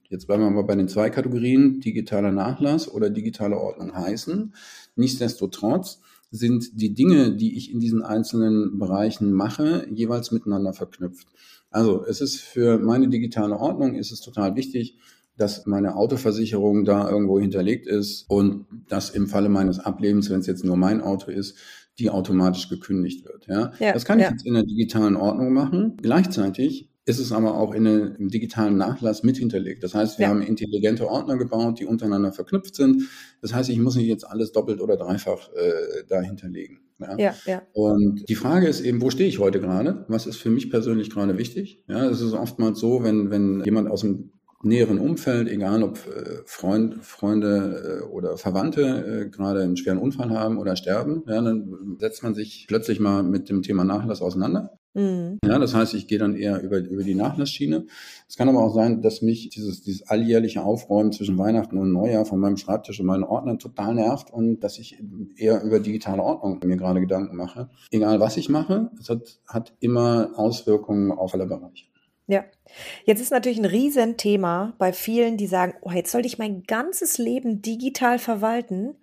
[0.09, 4.55] Jetzt bleiben wir mal bei den zwei Kategorien, digitaler Nachlass oder digitale Ordnung heißen.
[4.95, 11.27] Nichtsdestotrotz sind die Dinge, die ich in diesen einzelnen Bereichen mache, jeweils miteinander verknüpft.
[11.71, 14.97] Also es ist für meine digitale Ordnung ist es total wichtig,
[15.37, 20.47] dass meine Autoversicherung da irgendwo hinterlegt ist und dass im Falle meines Ablebens, wenn es
[20.47, 21.57] jetzt nur mein Auto ist,
[21.99, 23.47] die automatisch gekündigt wird.
[23.47, 24.31] Ja, ja das kann ich ja.
[24.31, 25.97] jetzt in der digitalen Ordnung machen.
[26.03, 29.85] Gleichzeitig ist es aber auch in eine, im digitalen Nachlass mit hinterlegt.
[29.85, 30.31] Das heißt, wir ja.
[30.31, 33.03] haben intelligente Ordner gebaut, die untereinander verknüpft sind.
[33.41, 36.81] Das heißt, ich muss nicht jetzt alles doppelt oder dreifach äh, da hinterlegen.
[36.99, 37.17] Ja?
[37.17, 37.63] Ja, ja.
[37.73, 40.05] Und die Frage ist eben, wo stehe ich heute gerade?
[40.09, 41.85] Was ist für mich persönlich gerade wichtig?
[41.87, 44.33] Ja, es ist oftmals so, wenn, wenn jemand aus dem
[44.67, 50.31] näheren Umfeld, egal ob äh, Freund, Freunde äh, oder Verwandte äh, gerade einen schweren Unfall
[50.31, 54.79] haben oder sterben, ja, dann setzt man sich plötzlich mal mit dem Thema Nachlass auseinander.
[54.97, 55.39] Mhm.
[55.45, 57.85] Ja, das heißt, ich gehe dann eher über, über die Nachlassschiene.
[58.27, 62.25] Es kann aber auch sein, dass mich dieses, dieses alljährliche Aufräumen zwischen Weihnachten und Neujahr
[62.25, 64.99] von meinem Schreibtisch und meinen Ordnern total nervt und dass ich
[65.37, 67.69] eher über digitale Ordnung mir gerade Gedanken mache.
[67.91, 71.85] Egal was ich mache, es hat, hat immer Auswirkungen auf alle Bereiche.
[72.27, 72.45] Ja.
[73.05, 77.19] Jetzt ist natürlich ein Riesenthema bei vielen, die sagen, oh, jetzt sollte ich mein ganzes
[77.19, 78.97] Leben digital verwalten.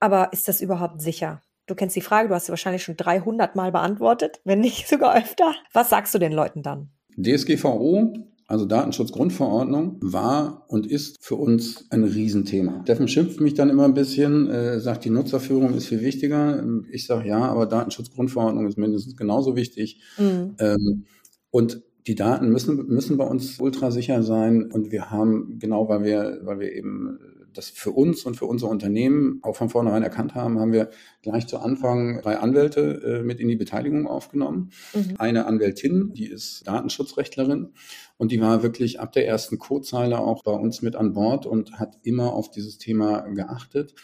[0.00, 1.42] Aber ist das überhaupt sicher?
[1.66, 5.16] Du kennst die Frage, du hast sie wahrscheinlich schon 300 Mal beantwortet, wenn nicht sogar
[5.16, 5.54] öfter.
[5.72, 6.90] Was sagst du den Leuten dann?
[7.16, 8.12] DSGVO,
[8.46, 12.80] also Datenschutzgrundverordnung, war und ist für uns ein Riesenthema.
[12.82, 16.62] Steffen schimpft mich dann immer ein bisschen, äh, sagt, die Nutzerführung ist viel wichtiger.
[16.90, 20.02] Ich sage ja, aber Datenschutzgrundverordnung ist mindestens genauso wichtig.
[20.18, 20.56] Mhm.
[20.58, 21.04] Ähm,
[21.50, 26.02] und die Daten müssen, müssen bei uns ultra sicher sein und wir haben, genau weil
[26.02, 27.18] wir, weil wir eben
[27.54, 30.90] das für uns und für unser Unternehmen auch von vornherein erkannt haben, haben wir
[31.22, 34.70] gleich zu Anfang drei Anwälte äh, mit in die Beteiligung aufgenommen.
[34.94, 35.16] Mhm.
[35.18, 37.72] Eine Anwältin, die ist Datenschutzrechtlerin
[38.16, 41.78] und die war wirklich ab der ersten Codezeile auch bei uns mit an Bord und
[41.78, 43.94] hat immer auf dieses Thema geachtet.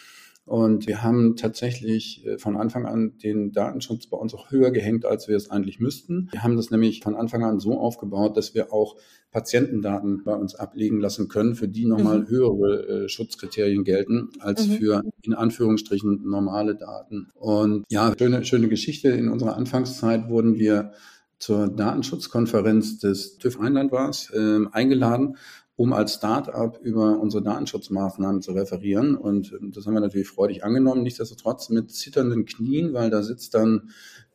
[0.49, 5.05] Und wir haben tatsächlich äh, von Anfang an den Datenschutz bei uns auch höher gehängt,
[5.05, 6.29] als wir es eigentlich müssten.
[6.33, 8.97] Wir haben das nämlich von Anfang an so aufgebaut, dass wir auch
[9.31, 12.29] Patientendaten bei uns ablegen lassen können, für die nochmal mhm.
[12.29, 14.73] höhere äh, Schutzkriterien gelten als mhm.
[14.73, 17.29] für in Anführungsstrichen normale Daten.
[17.35, 19.09] Und ja, schöne, schöne Geschichte.
[19.11, 20.93] In unserer Anfangszeit wurden wir
[21.39, 25.37] zur Datenschutzkonferenz des TÜV Rheinland war es, äh, eingeladen
[25.79, 29.14] um als Start-up über unsere Datenschutzmaßnahmen zu referieren.
[29.14, 33.91] Und das haben wir natürlich freudig angenommen, nichtsdestotrotz mit zitternden Knien, weil da sitzt dann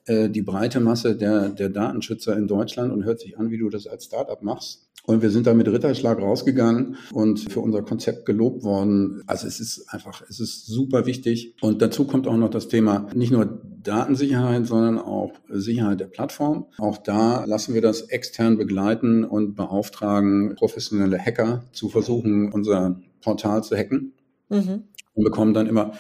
[0.06, 3.70] äh, die breite Masse der, der Datenschützer in Deutschland und hört sich an, wie du
[3.70, 4.88] das als Start-up machst.
[5.06, 9.22] Und wir sind da mit Ritterschlag rausgegangen und für unser Konzept gelobt worden.
[9.28, 11.56] Also es ist einfach, es ist super wichtig.
[11.60, 16.68] Und dazu kommt auch noch das Thema nicht nur Datensicherheit, sondern auch Sicherheit der Plattform.
[16.78, 23.62] Auch da lassen wir das extern begleiten und beauftragen professionelle Hacker zu versuchen, unser Portal
[23.62, 24.14] zu hacken.
[24.50, 24.84] Mhm.
[25.16, 25.94] Und bekommen dann immer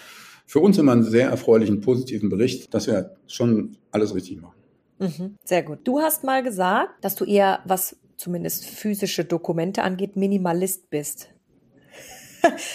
[0.45, 4.55] für uns immer einen sehr erfreulichen, positiven Bericht, dass wir schon alles richtig machen.
[4.99, 5.79] Mhm, sehr gut.
[5.83, 11.32] Du hast mal gesagt, dass du eher was zumindest physische Dokumente angeht, Minimalist bist.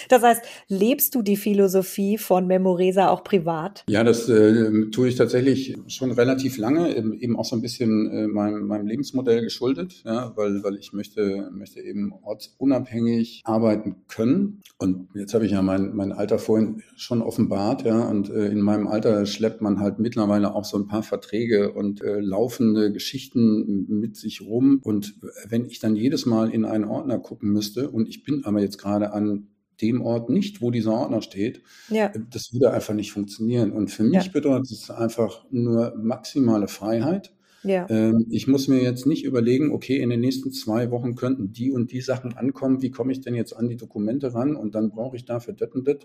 [0.09, 3.83] Das heißt, lebst du die Philosophie von Memoresa auch privat?
[3.89, 8.27] Ja, das äh, tue ich tatsächlich schon relativ lange, eben auch so ein bisschen äh,
[8.27, 14.61] meinem, meinem Lebensmodell geschuldet, ja, weil, weil ich möchte, möchte eben ortsunabhängig arbeiten können.
[14.77, 18.61] Und jetzt habe ich ja mein, mein Alter vorhin schon offenbart, ja, und äh, in
[18.61, 23.85] meinem Alter schleppt man halt mittlerweile auch so ein paar Verträge und äh, laufende Geschichten
[23.87, 24.79] mit sich rum.
[24.83, 25.15] Und
[25.47, 28.77] wenn ich dann jedes Mal in einen Ordner gucken müsste und ich bin aber jetzt
[28.77, 29.47] gerade an
[29.81, 31.61] dem Ort nicht, wo dieser Ordner steht.
[31.89, 32.11] Ja.
[32.29, 33.71] Das würde einfach nicht funktionieren.
[33.71, 34.31] Und für mich ja.
[34.31, 37.33] bedeutet es einfach nur maximale Freiheit.
[37.63, 37.87] Ja.
[37.89, 41.71] Ähm, ich muss mir jetzt nicht überlegen, okay, in den nächsten zwei Wochen könnten die
[41.71, 42.81] und die Sachen ankommen.
[42.81, 44.55] Wie komme ich denn jetzt an die Dokumente ran?
[44.55, 45.97] Und dann brauche ich dafür das und das.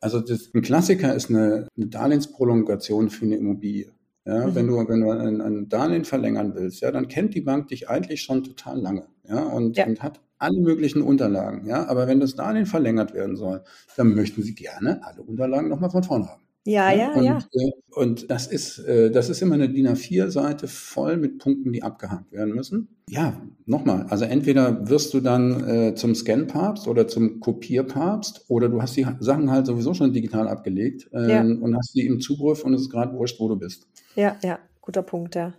[0.00, 3.92] Also das, ein Klassiker ist eine, eine Darlehensprolongation für eine Immobilie.
[4.24, 4.54] Ja, mhm.
[4.54, 7.88] wenn du, wenn du ein, ein, Darlehen verlängern willst, ja, dann kennt die Bank dich
[7.88, 9.86] eigentlich schon total lange, ja, und, ja.
[9.86, 11.86] und hat alle möglichen Unterlagen, ja.
[11.88, 13.62] Aber wenn das Darlehen verlängert werden soll,
[13.96, 16.42] dann möchten sie gerne alle Unterlagen nochmal von vorne haben.
[16.68, 17.38] Ja, ja, und, ja.
[17.52, 21.82] Äh, und das ist, äh, das ist immer eine DIN A4-Seite voll mit Punkten, die
[21.82, 22.88] abgehakt werden müssen.
[23.08, 24.04] Ja, nochmal.
[24.10, 29.06] Also entweder wirst du dann äh, zum Scan-Papst oder zum Kopierpapst oder du hast die
[29.18, 31.40] Sachen halt sowieso schon digital abgelegt ähm, ja.
[31.40, 33.86] und hast die im Zugriff und es ist gerade wurscht, wo du bist.
[34.14, 35.54] Ja, ja, guter Punkt, ja.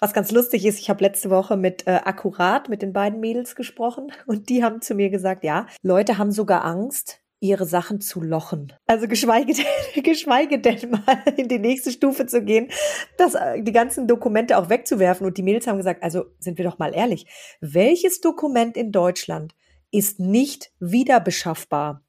[0.00, 3.56] Was ganz lustig ist, ich habe letzte Woche mit äh, Akkurat, mit den beiden Mädels
[3.56, 8.22] gesprochen und die haben zu mir gesagt, ja, Leute haben sogar Angst, ihre Sachen zu
[8.22, 8.72] lochen.
[8.86, 12.68] Also geschweige denn, geschweige denn mal in die nächste Stufe zu gehen,
[13.18, 15.26] das, äh, die ganzen Dokumente auch wegzuwerfen.
[15.26, 17.26] Und die Mädels haben gesagt, also sind wir doch mal ehrlich,
[17.60, 19.54] welches Dokument in Deutschland
[19.90, 22.02] ist nicht wieder beschaffbar.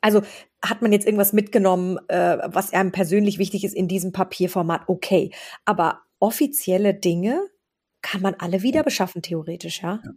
[0.00, 0.22] Also
[0.62, 5.32] hat man jetzt irgendwas mitgenommen, äh, was einem persönlich wichtig ist in diesem Papierformat, okay.
[5.64, 7.40] Aber offizielle Dinge
[8.02, 10.00] kann man alle wieder beschaffen, theoretisch, ja?
[10.04, 10.10] ja.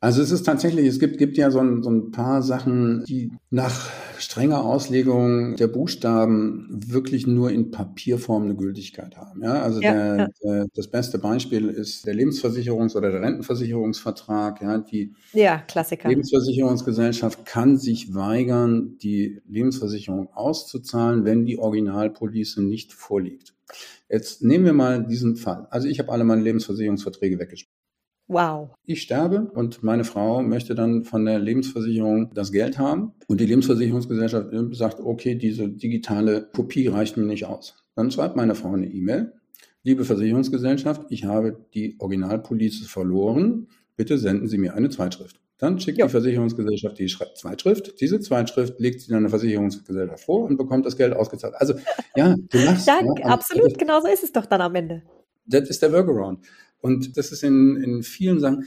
[0.00, 3.32] Also es ist tatsächlich, es gibt, gibt ja so ein, so ein paar Sachen, die
[3.50, 9.42] nach strenger Auslegung der Buchstaben wirklich nur in Papierform eine Gültigkeit haben.
[9.42, 10.28] Ja, also ja, der, ja.
[10.42, 14.62] Der, das beste Beispiel ist der Lebensversicherungs- oder der Rentenversicherungsvertrag.
[14.62, 16.08] Ja, die ja, Klassiker.
[16.08, 23.54] Lebensversicherungsgesellschaft kann sich weigern, die Lebensversicherung auszuzahlen, wenn die Originalpolice nicht vorliegt.
[24.08, 25.66] Jetzt nehmen wir mal diesen Fall.
[25.70, 27.79] Also ich habe alle meine Lebensversicherungsverträge weggeschmissen.
[28.30, 28.70] Wow.
[28.84, 33.46] Ich sterbe und meine Frau möchte dann von der Lebensversicherung das Geld haben und die
[33.46, 37.82] Lebensversicherungsgesellschaft sagt, okay, diese digitale Kopie reicht mir nicht aus.
[37.96, 39.32] Dann schreibt meine Frau eine E-Mail.
[39.82, 43.66] Liebe Versicherungsgesellschaft, ich habe die Originalpolice verloren.
[43.96, 45.40] Bitte senden Sie mir eine Zweitschrift.
[45.58, 46.06] Dann schickt jo.
[46.06, 48.00] die Versicherungsgesellschaft die Zweitschrift.
[48.00, 51.54] Diese Zweitschrift legt sie dann der Versicherungsgesellschaft vor und bekommt das Geld ausgezahlt.
[51.56, 51.74] Also,
[52.14, 52.86] ja, du lachst.
[52.88, 55.02] Danke, ja, absolut, genau so ist es doch dann am Ende.
[55.46, 56.46] Das ist der Workaround.
[56.80, 58.64] Und das ist in, in vielen Sachen,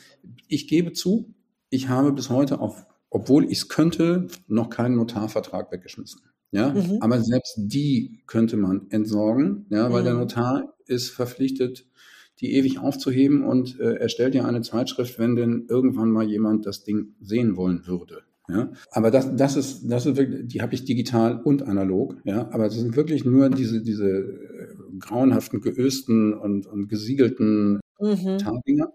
[0.48, 1.34] ich gebe zu,
[1.70, 6.22] ich habe bis heute, auf, obwohl ich es könnte, noch keinen Notarvertrag weggeschmissen.
[6.52, 7.00] Ja, mhm.
[7.02, 10.06] aber selbst die könnte man entsorgen, ja, weil mhm.
[10.06, 11.88] der Notar ist verpflichtet,
[12.40, 16.84] die ewig aufzuheben und äh, erstellt ja eine Zeitschrift, wenn denn irgendwann mal jemand das
[16.84, 18.22] Ding sehen wollen würde.
[18.50, 22.18] Ja, aber das, das ist, das ist wirklich, die habe ich digital und analog.
[22.26, 24.53] Ja, aber es sind wirklich nur diese, diese
[25.00, 28.38] grauenhaften, geösten und, und gesiegelten mhm.
[28.38, 28.94] Tardinger.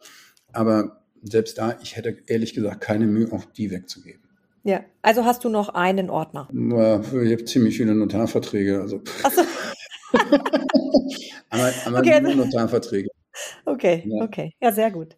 [0.53, 4.23] Aber selbst da, ich hätte ehrlich gesagt keine Mühe, auch die wegzugeben.
[4.65, 6.49] Ja, also hast du noch einen Ordner?
[6.53, 8.81] Ja, ich habe ziemlich viele Notarverträge.
[8.81, 9.01] Also.
[9.23, 9.43] Ach so.
[11.51, 13.09] aber aber okay, nur also Notarverträge.
[13.65, 14.25] Okay, ja.
[14.25, 14.53] okay.
[14.61, 15.17] Ja, sehr gut.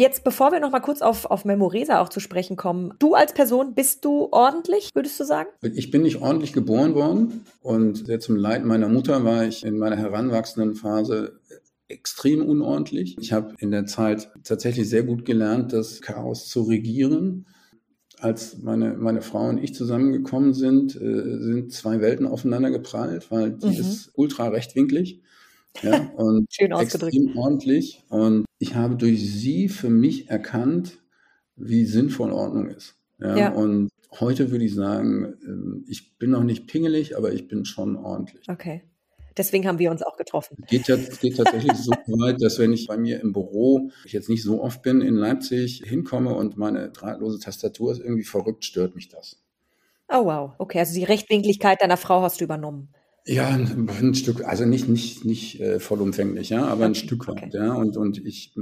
[0.00, 3.34] Jetzt, bevor wir noch mal kurz auf, auf Memoresa auch zu sprechen kommen, du als
[3.34, 5.50] Person, bist du ordentlich, würdest du sagen?
[5.60, 9.76] Ich bin nicht ordentlich geboren worden und sehr zum Leid meiner Mutter war ich in
[9.76, 11.38] meiner heranwachsenden Phase
[11.88, 13.18] extrem unordentlich.
[13.20, 17.44] Ich habe in der Zeit tatsächlich sehr gut gelernt, das Chaos zu regieren.
[18.18, 23.50] Als meine, meine Frau und ich zusammengekommen sind, äh, sind zwei Welten aufeinander geprallt, weil
[23.50, 23.72] die mhm.
[23.72, 25.20] ist ultra rechtwinklig.
[25.82, 28.02] Ja, und Schön extrem ordentlich.
[28.08, 30.98] Und ich habe durch sie für mich erkannt,
[31.56, 32.94] wie sinnvoll Ordnung ist.
[33.18, 33.52] Ja, ja.
[33.52, 33.88] Und
[34.20, 38.48] heute würde ich sagen, ähm, ich bin noch nicht pingelig, aber ich bin schon ordentlich.
[38.48, 38.82] Okay.
[39.36, 40.58] Deswegen haben wir uns auch getroffen.
[40.68, 40.86] Geht,
[41.20, 44.62] geht tatsächlich so weit, dass wenn ich bei mir im Büro, ich jetzt nicht so
[44.62, 49.42] oft bin, in Leipzig hinkomme und meine drahtlose Tastatur ist irgendwie verrückt, stört mich das.
[50.08, 52.92] Oh wow, okay, also die Rechtwinkligkeit deiner Frau hast du übernommen.
[53.26, 57.28] Ja, ein, ein Stück, also nicht, nicht, nicht äh, vollumfänglich, ja, aber okay, ein Stück
[57.28, 57.50] weit, okay.
[57.52, 57.74] ja.
[57.74, 58.54] Und, und ich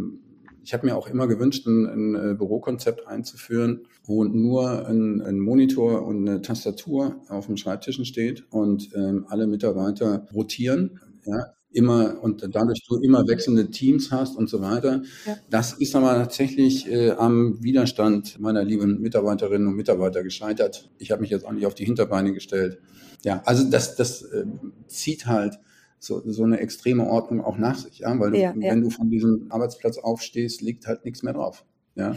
[0.69, 5.41] ich habe mir auch immer gewünscht, ein, ein, äh, Bürokonzept einzuführen, wo nur ein, ein,
[5.41, 11.01] Monitor und eine Tastatur auf dem Schreibtischen steht und ähm, alle Mitarbeiter rotieren.
[11.25, 15.03] Ja, immer und dadurch du immer wechselnde Teams hast und so weiter.
[15.27, 15.37] Ja.
[15.49, 20.91] Das ist aber tatsächlich äh, am Widerstand meiner lieben Mitarbeiterinnen und Mitarbeiter gescheitert.
[20.99, 22.79] Ich habe mich jetzt auch nicht auf die Hinterbeine gestellt.
[23.25, 24.45] Ja, also das, das äh,
[24.87, 25.59] zieht halt
[25.99, 28.71] so, so eine extreme Ordnung auch nach sich, ja, weil du, ja, ja.
[28.73, 32.15] wenn du von diesem Arbeitsplatz aufstehst, liegt halt nichts mehr drauf, ja.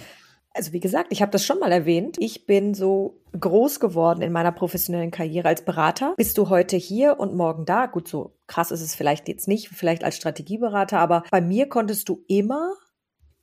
[0.53, 2.17] Also wie gesagt, ich habe das schon mal erwähnt.
[2.19, 6.13] Ich bin so groß geworden in meiner professionellen Karriere als Berater.
[6.17, 7.85] Bist du heute hier und morgen da?
[7.85, 12.09] Gut, so krass ist es vielleicht jetzt nicht, vielleicht als Strategieberater, aber bei mir konntest
[12.09, 12.73] du immer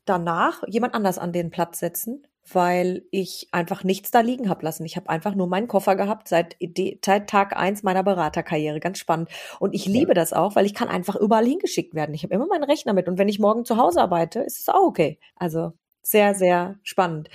[0.05, 4.85] danach jemand anders an den Platz setzen, weil ich einfach nichts da liegen habe lassen.
[4.85, 6.57] Ich habe einfach nur meinen Koffer gehabt seit,
[7.05, 8.81] seit Tag eins meiner Beraterkarriere.
[8.81, 9.31] Ganz spannend.
[9.61, 12.15] Und ich liebe das auch, weil ich kann einfach überall hingeschickt werden.
[12.15, 13.09] Ich habe immer meinen Rechner mit.
[13.09, 15.19] Und wenn ich morgen zu Hause arbeite, ist es auch okay.
[15.37, 17.29] Also sehr, sehr spannend.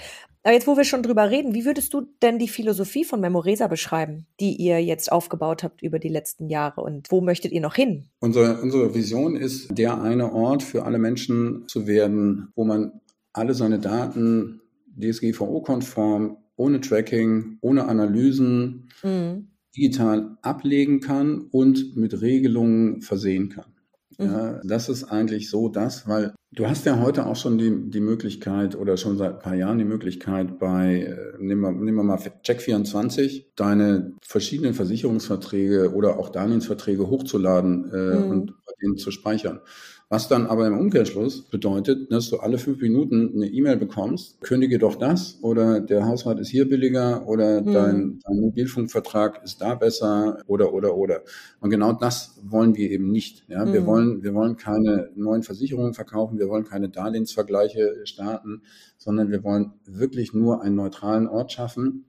[0.43, 3.67] Aber jetzt, wo wir schon drüber reden, wie würdest du denn die Philosophie von Memoresa
[3.67, 7.76] beschreiben, die ihr jetzt aufgebaut habt über die letzten Jahre und wo möchtet ihr noch
[7.76, 8.10] hin?
[8.19, 12.99] Unsere, unsere Vision ist, der eine Ort für alle Menschen zu werden, wo man
[13.32, 14.60] alle seine Daten
[14.97, 19.47] DSGVO-konform, ohne Tracking, ohne Analysen mhm.
[19.75, 23.73] digital ablegen kann und mit Regelungen versehen kann.
[24.17, 24.25] Mhm.
[24.25, 27.99] Ja, das ist eigentlich so das, weil du hast ja heute auch schon die, die
[27.99, 32.03] Möglichkeit oder schon seit ein paar Jahren die Möglichkeit bei, äh, nehmen wir, nehmen wir
[32.03, 38.29] mal Check24, deine verschiedenen Versicherungsverträge oder auch Darlehensverträge hochzuladen äh, mhm.
[38.29, 39.62] und bei den zu speichern.
[40.10, 44.78] Was dann aber im Umkehrschluss bedeutet, dass du alle fünf Minuten eine E-Mail bekommst, kündige
[44.78, 47.74] doch das oder der Haushalt ist hier billiger oder mhm.
[47.74, 51.22] dein, dein Mobilfunkvertrag ist da besser oder oder oder.
[51.62, 53.46] Und genau das wollen wir eben nicht.
[53.48, 53.66] Ja?
[53.66, 53.74] Mhm.
[53.74, 58.62] Wir wollen wir wollen keine neuen Versicherungen verkaufen, wir wollen keine Darlehensvergleiche starten,
[58.98, 62.06] sondern wir wollen wirklich nur einen neutralen Ort schaffen,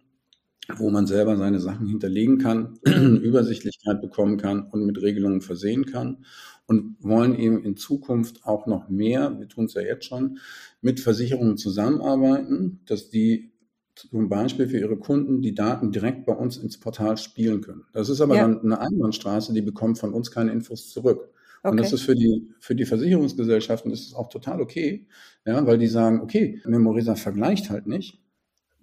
[0.77, 6.24] wo man selber seine Sachen hinterlegen kann, Übersichtlichkeit bekommen kann und mit Regelungen versehen kann
[6.66, 10.38] und wollen eben in Zukunft auch noch mehr, wir tun es ja jetzt schon,
[10.81, 13.53] mit Versicherungen zusammenarbeiten, dass die
[13.94, 17.85] zum Beispiel für ihre Kunden die Daten direkt bei uns ins Portal spielen können.
[17.92, 18.42] Das ist aber ja.
[18.42, 21.31] dann eine Einbahnstraße, die bekommt von uns keine Infos zurück.
[21.62, 21.70] Okay.
[21.70, 25.07] Und das ist für die, für die Versicherungsgesellschaften ist es auch total okay,
[25.46, 28.20] ja, weil die sagen, okay, Memorisa vergleicht halt nicht,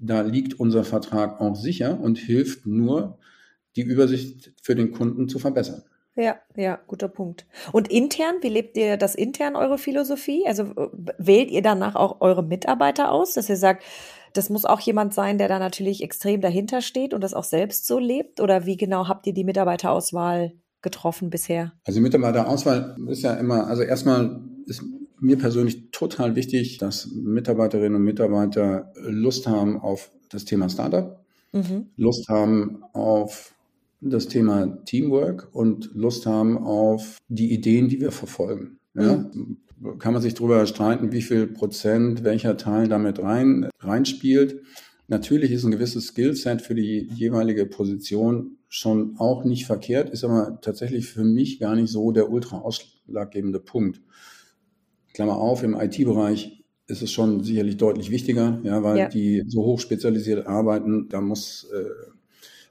[0.01, 3.17] da liegt unser Vertrag auch sicher und hilft nur,
[3.75, 5.83] die Übersicht für den Kunden zu verbessern.
[6.15, 7.45] Ja, ja, guter Punkt.
[7.71, 10.45] Und intern, wie lebt ihr das intern, eure Philosophie?
[10.45, 10.73] Also
[11.17, 13.83] wählt ihr danach auch eure Mitarbeiter aus, dass ihr sagt,
[14.33, 17.87] das muss auch jemand sein, der da natürlich extrem dahinter steht und das auch selbst
[17.87, 18.41] so lebt?
[18.41, 21.73] Oder wie genau habt ihr die Mitarbeiterauswahl getroffen bisher?
[21.85, 24.83] Also Mitarbeiterauswahl ist ja immer, also erstmal ist
[25.21, 31.87] mir persönlich total wichtig, dass Mitarbeiterinnen und Mitarbeiter Lust haben auf das Thema Startup, mhm.
[31.95, 33.53] Lust haben auf
[34.01, 38.79] das Thema Teamwork und Lust haben auf die Ideen, die wir verfolgen.
[38.95, 39.17] Ja?
[39.17, 39.57] Mhm.
[39.99, 44.61] Kann man sich darüber streiten, wie viel Prozent welcher Teil damit rein, reinspielt.
[45.07, 50.59] Natürlich ist ein gewisses Skillset für die jeweilige Position schon auch nicht verkehrt, ist aber
[50.61, 54.01] tatsächlich für mich gar nicht so der ultra ausschlaggebende Punkt.
[55.13, 59.07] Klammer auf, im IT-Bereich ist es schon sicherlich deutlich wichtiger, ja, weil ja.
[59.07, 62.11] die so hoch spezialisiert arbeiten, da muss, äh,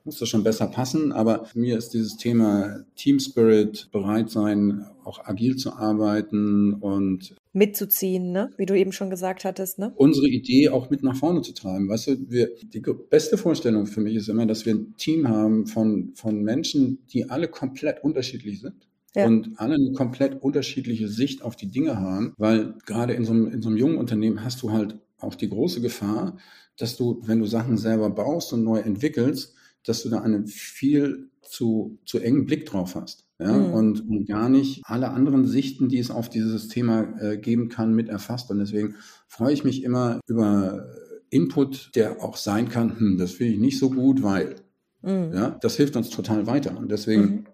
[0.04, 1.12] muss das schon besser passen.
[1.12, 8.30] Aber mir ist dieses Thema Team Spirit, bereit sein, auch agil zu arbeiten und mitzuziehen,
[8.30, 8.50] ne?
[8.58, 9.78] wie du eben schon gesagt hattest.
[9.78, 9.92] Ne?
[9.96, 11.88] Unsere Idee auch mit nach vorne zu treiben.
[11.88, 15.66] Weißt du, wir, die beste Vorstellung für mich ist immer, dass wir ein Team haben
[15.66, 19.26] von, von Menschen, die alle komplett unterschiedlich sind ja.
[19.26, 23.48] und alle eine komplett unterschiedliche Sicht auf die Dinge haben, weil gerade in so, einem,
[23.48, 26.38] in so einem jungen Unternehmen hast du halt auch die große Gefahr,
[26.76, 31.30] dass du, wenn du Sachen selber baust und neu entwickelst, dass du da einen viel
[31.42, 33.26] zu, zu engen Blick drauf hast.
[33.38, 33.72] Ja, mhm.
[33.72, 37.94] und, und gar nicht alle anderen Sichten, die es auf dieses Thema äh, geben kann,
[37.94, 38.50] mit erfasst.
[38.50, 38.96] Und deswegen
[39.28, 40.86] freue ich mich immer über
[41.30, 44.56] Input, der auch sein kann, hm, das finde ich nicht so gut, weil.
[45.00, 45.32] Mhm.
[45.32, 46.76] Ja, das hilft uns total weiter.
[46.76, 47.46] Und deswegen mhm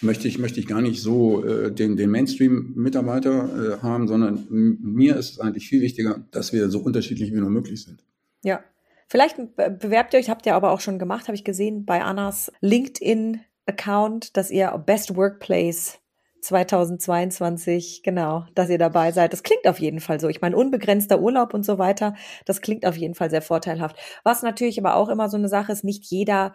[0.00, 5.16] möchte ich, möchte ich gar nicht so äh, den, den Mainstream-Mitarbeiter äh, haben, sondern mir
[5.16, 8.04] ist es eigentlich viel wichtiger, dass wir so unterschiedlich wie nur möglich sind.
[8.42, 8.62] Ja.
[9.06, 12.50] Vielleicht bewerbt ihr euch, habt ihr aber auch schon gemacht, habe ich gesehen, bei Annas
[12.60, 15.98] LinkedIn-Account, dass ihr Best Workplace
[16.40, 19.32] 2022, genau, dass ihr dabei seid.
[19.32, 20.28] Das klingt auf jeden Fall so.
[20.28, 23.96] Ich meine, unbegrenzter Urlaub und so weiter, das klingt auf jeden Fall sehr vorteilhaft.
[24.24, 26.54] Was natürlich aber auch immer so eine Sache ist, nicht jeder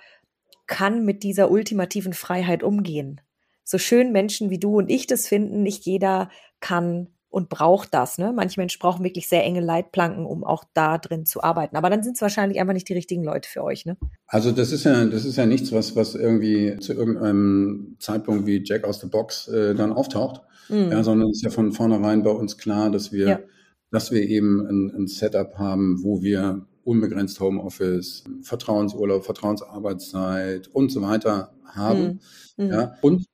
[0.67, 3.21] kann mit dieser ultimativen Freiheit umgehen
[3.69, 6.29] so schön Menschen wie du und ich das finden, nicht jeder
[6.60, 8.17] kann und braucht das.
[8.17, 8.34] Ne?
[8.36, 11.75] Manche Menschen brauchen wirklich sehr enge Leitplanken, um auch da drin zu arbeiten.
[11.75, 13.86] Aber dann sind es wahrscheinlich einfach nicht die richtigen Leute für euch.
[13.86, 13.97] Ne?
[14.25, 18.63] Also das ist ja, das ist ja nichts, was, was irgendwie zu irgendeinem Zeitpunkt wie
[18.65, 20.41] Jack aus the Box äh, dann auftaucht.
[20.69, 20.91] Mhm.
[20.91, 23.39] Ja, sondern es ist ja von vornherein bei uns klar, dass wir, ja.
[23.91, 31.03] dass wir eben ein, ein Setup haben, wo wir unbegrenzt Homeoffice, Vertrauensurlaub, Vertrauensarbeitszeit und so
[31.03, 32.19] weiter haben.
[32.58, 32.65] Mhm.
[32.65, 32.71] Mhm.
[32.71, 33.25] Ja, und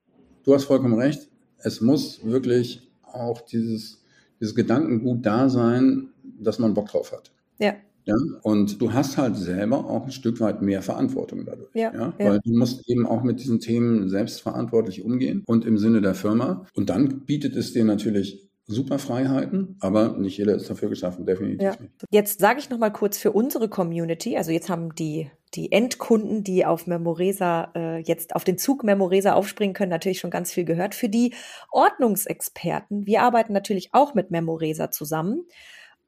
[0.45, 1.27] du hast vollkommen recht.
[1.57, 4.03] Es muss wirklich auch dieses,
[4.39, 7.31] dieses Gedankengut da sein, dass man Bock drauf hat.
[7.59, 7.73] Ja.
[8.07, 11.69] Ja, und du hast halt selber auch ein Stück weit mehr Verantwortung dadurch.
[11.73, 16.01] Ja, ja, Weil du musst eben auch mit diesen Themen selbstverantwortlich umgehen und im Sinne
[16.01, 16.67] der Firma.
[16.75, 21.61] Und dann bietet es dir natürlich super Freiheiten, aber nicht jeder ist dafür geschaffen, definitiv
[21.61, 21.75] ja.
[21.79, 21.93] nicht.
[22.09, 26.43] Jetzt sage ich noch mal kurz für unsere Community, also jetzt haben die die Endkunden,
[26.43, 30.65] die auf Memoresa äh, jetzt auf den Zug Memoresa aufspringen können, natürlich schon ganz viel
[30.65, 30.95] gehört.
[30.95, 31.33] Für die
[31.71, 35.45] Ordnungsexperten, wir arbeiten natürlich auch mit Memoresa zusammen.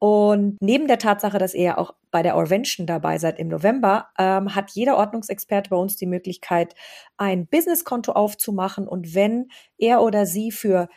[0.00, 4.08] Und neben der Tatsache, dass ihr ja auch bei der Orvention dabei seid im November,
[4.16, 6.74] ähm, hat jeder Ordnungsexperte bei uns die Möglichkeit,
[7.16, 8.86] ein Businesskonto aufzumachen.
[8.86, 10.88] Und wenn er oder sie für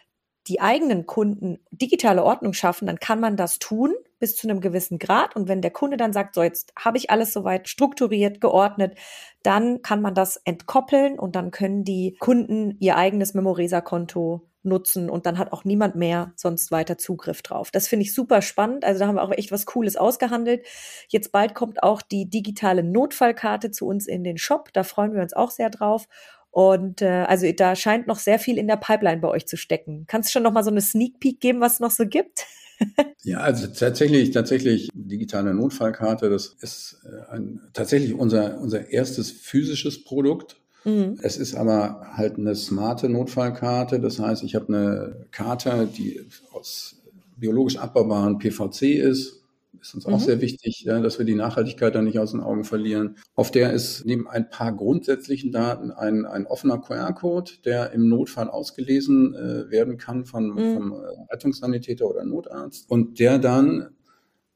[0.48, 5.00] die eigenen Kunden digitale Ordnung schaffen, dann kann man das tun bis zu einem gewissen
[5.00, 5.36] Grad.
[5.36, 8.96] Und wenn der Kunde dann sagt, so jetzt habe ich alles soweit strukturiert, geordnet,
[9.44, 15.26] dann kann man das entkoppeln und dann können die Kunden ihr eigenes Memoresa-Konto nutzen und
[15.26, 17.72] dann hat auch niemand mehr sonst weiter Zugriff drauf.
[17.72, 18.86] Das finde ich super spannend.
[18.86, 20.66] Also da haben wir auch echt was Cooles ausgehandelt.
[21.08, 24.70] Jetzt bald kommt auch die digitale Notfallkarte zu uns in den Shop.
[24.74, 26.08] Da freuen wir uns auch sehr drauf.
[26.52, 30.04] Und äh, also da scheint noch sehr viel in der Pipeline bei euch zu stecken.
[30.08, 32.46] Kannst du schon noch mal so eine Sneak Peek geben, was es noch so gibt?
[33.24, 40.04] ja, also tatsächlich, tatsächlich digitale Notfallkarte, das ist äh, ein, tatsächlich unser, unser erstes physisches
[40.04, 40.58] Produkt.
[40.84, 41.18] Mhm.
[41.22, 44.00] Es ist aber halt eine smarte Notfallkarte.
[44.00, 46.22] Das heißt, ich habe eine Karte, die
[46.52, 46.96] aus
[47.38, 49.41] biologisch abbaubaren PVC ist,
[49.82, 50.24] ist uns auch mhm.
[50.24, 53.18] sehr wichtig, dass wir die Nachhaltigkeit da nicht aus den Augen verlieren.
[53.34, 58.50] Auf der ist neben ein paar grundsätzlichen Daten ein, ein offener QR-Code, der im Notfall
[58.50, 60.74] ausgelesen äh, werden kann von, mhm.
[60.74, 63.90] vom äh, Rettungssanitäter oder Notarzt und der dann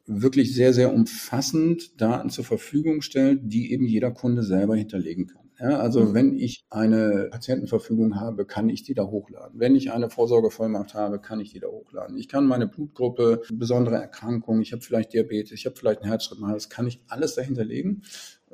[0.06, 5.45] wirklich sehr, sehr umfassend Daten zur Verfügung stellt, die eben jeder Kunde selber hinterlegen kann.
[5.60, 6.14] Ja, also mhm.
[6.14, 9.60] wenn ich eine Patientenverfügung habe, kann ich die da hochladen.
[9.60, 12.18] Wenn ich eine Vorsorgevollmacht habe, kann ich die da hochladen.
[12.18, 16.56] Ich kann meine Blutgruppe, besondere Erkrankungen, ich habe vielleicht Diabetes, ich habe vielleicht einen Herzschrittmacher,
[16.56, 18.04] das kann ich alles dahinterlegen.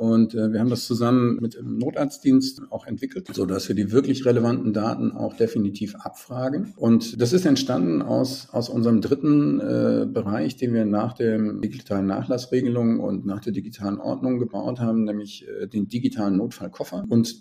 [0.02, 3.91] Und äh, wir haben das zusammen mit dem Notarztdienst auch entwickelt, so dass wir die
[3.91, 6.74] wirklich relevanten Daten auch definitiv abfragen.
[6.76, 12.08] Und das ist entstanden aus, aus unserem dritten äh, Bereich, den wir nach der digitalen
[12.08, 17.06] Nachlassregelung und nach der digitalen Ordnung gebaut haben, nämlich äh, den digitalen Notfallkoffer.
[17.08, 17.36] Und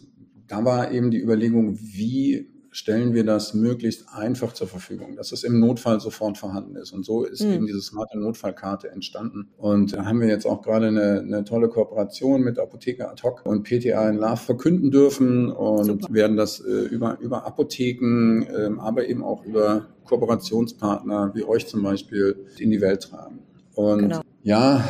[0.47, 5.43] da war eben die Überlegung, wie stellen wir das möglichst einfach zur Verfügung, dass es
[5.43, 6.93] im Notfall sofort vorhanden ist.
[6.93, 7.53] Und so ist mhm.
[7.53, 9.49] eben diese smarte Notfallkarte entstanden.
[9.57, 13.45] Und da haben wir jetzt auch gerade eine, eine tolle Kooperation mit Apotheker ad hoc
[13.45, 16.15] und PTA in Love verkünden dürfen und Super.
[16.15, 21.83] werden das äh, über, über Apotheken, äh, aber eben auch über Kooperationspartner wie euch zum
[21.83, 23.41] Beispiel in die Welt tragen.
[23.75, 24.21] Und genau.
[24.43, 24.89] ja,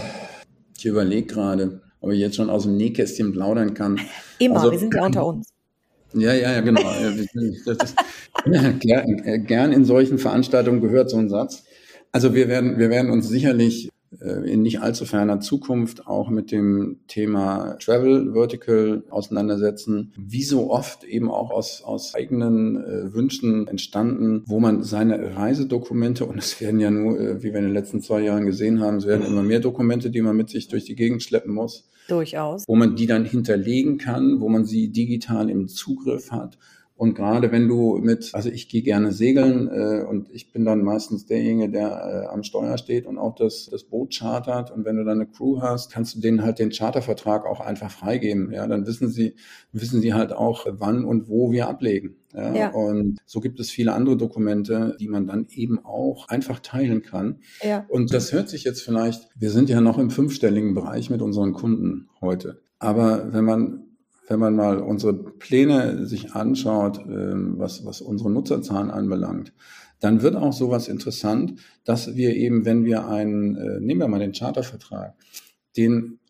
[0.76, 4.00] ich überlege gerade, ob ich jetzt schon aus dem Nähkästchen plaudern kann.
[4.38, 5.48] Immer, also, wir sind ja unter uns.
[6.14, 6.80] Ja, ja, ja, genau.
[6.90, 7.96] Ist,
[8.80, 11.64] gern, gern in solchen Veranstaltungen gehört so ein Satz.
[12.12, 13.90] Also wir werden, wir werden uns sicherlich
[14.20, 20.12] äh, in nicht allzu ferner Zukunft auch mit dem Thema Travel Vertical auseinandersetzen.
[20.16, 26.24] Wie so oft eben auch aus, aus eigenen äh, Wünschen entstanden, wo man seine Reisedokumente,
[26.24, 28.96] und es werden ja nur, äh, wie wir in den letzten zwei Jahren gesehen haben,
[28.96, 32.64] es werden immer mehr Dokumente, die man mit sich durch die Gegend schleppen muss, Durchaus.
[32.66, 36.58] Wo man die dann hinterlegen kann, wo man sie digital im Zugriff hat.
[37.00, 40.82] Und gerade wenn du mit, also ich gehe gerne segeln äh, und ich bin dann
[40.82, 44.70] meistens derjenige, der äh, am Steuer steht und auch das, das Boot chartert.
[44.70, 47.90] Und wenn du dann eine Crew hast, kannst du denen halt den Chartervertrag auch einfach
[47.90, 48.52] freigeben.
[48.52, 49.34] Ja, dann wissen sie,
[49.72, 52.16] wissen sie halt auch, wann und wo wir ablegen.
[52.34, 52.70] Ja, ja.
[52.72, 57.38] Und so gibt es viele andere Dokumente, die man dann eben auch einfach teilen kann.
[57.62, 57.86] Ja.
[57.88, 61.54] Und das hört sich jetzt vielleicht, wir sind ja noch im fünfstelligen Bereich mit unseren
[61.54, 62.60] Kunden heute.
[62.78, 63.89] Aber wenn man
[64.30, 69.52] wenn man mal unsere Pläne sich anschaut, ähm, was, was unsere Nutzerzahlen anbelangt,
[69.98, 74.20] dann wird auch sowas interessant, dass wir eben, wenn wir einen, äh, nehmen wir mal
[74.20, 75.14] den Chartervertrag,
[75.76, 76.20] den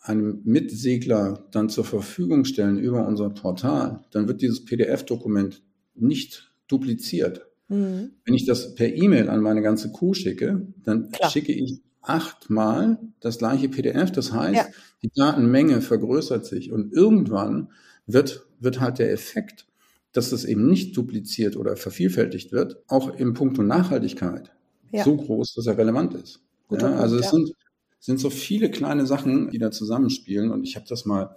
[0.00, 5.60] einem Mitsegler dann zur Verfügung stellen über unser Portal, dann wird dieses PDF-Dokument
[5.96, 7.44] nicht dupliziert.
[7.66, 8.12] Mhm.
[8.24, 11.28] Wenn ich das per E-Mail an meine ganze Crew schicke, dann Klar.
[11.28, 14.12] schicke ich achtmal das gleiche PDF.
[14.12, 14.66] Das heißt, ja.
[15.02, 17.70] die Datenmenge vergrößert sich und irgendwann
[18.06, 19.66] wird, wird halt der Effekt,
[20.12, 24.50] dass es eben nicht dupliziert oder vervielfältigt wird, auch im Punkt Nachhaltigkeit
[24.90, 25.04] ja.
[25.04, 26.40] so groß, dass er relevant ist.
[26.70, 27.52] Ja, Punkt, also es sind
[28.00, 30.50] sind so viele kleine Sachen, die da zusammenspielen.
[30.50, 31.36] Und ich habe das mal,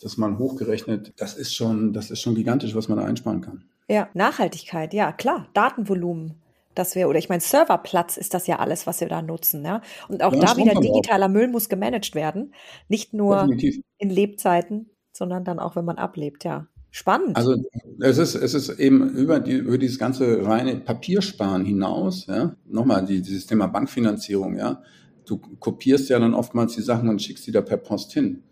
[0.00, 1.12] das mal hochgerechnet.
[1.16, 3.64] Das ist schon, das ist schon gigantisch, was man da einsparen kann.
[3.88, 6.34] Ja, Nachhaltigkeit, ja klar, Datenvolumen.
[6.74, 9.64] Das wäre, oder ich meine, Serverplatz ist das ja alles, was wir da nutzen.
[9.64, 9.82] Ja?
[10.08, 12.54] Und auch ja, da wieder digitaler Müll muss gemanagt werden.
[12.88, 13.84] Nicht nur Definitiv.
[13.98, 16.66] in Lebzeiten, sondern dann auch, wenn man ablebt, ja.
[16.94, 17.36] Spannend.
[17.36, 17.56] Also
[18.00, 23.06] es ist, es ist eben über, die, über dieses ganze reine Papiersparen hinaus, ja, nochmal
[23.06, 24.82] die, dieses Thema Bankfinanzierung, ja,
[25.24, 28.42] du kopierst ja dann oftmals die Sachen und schickst die da per Post hin.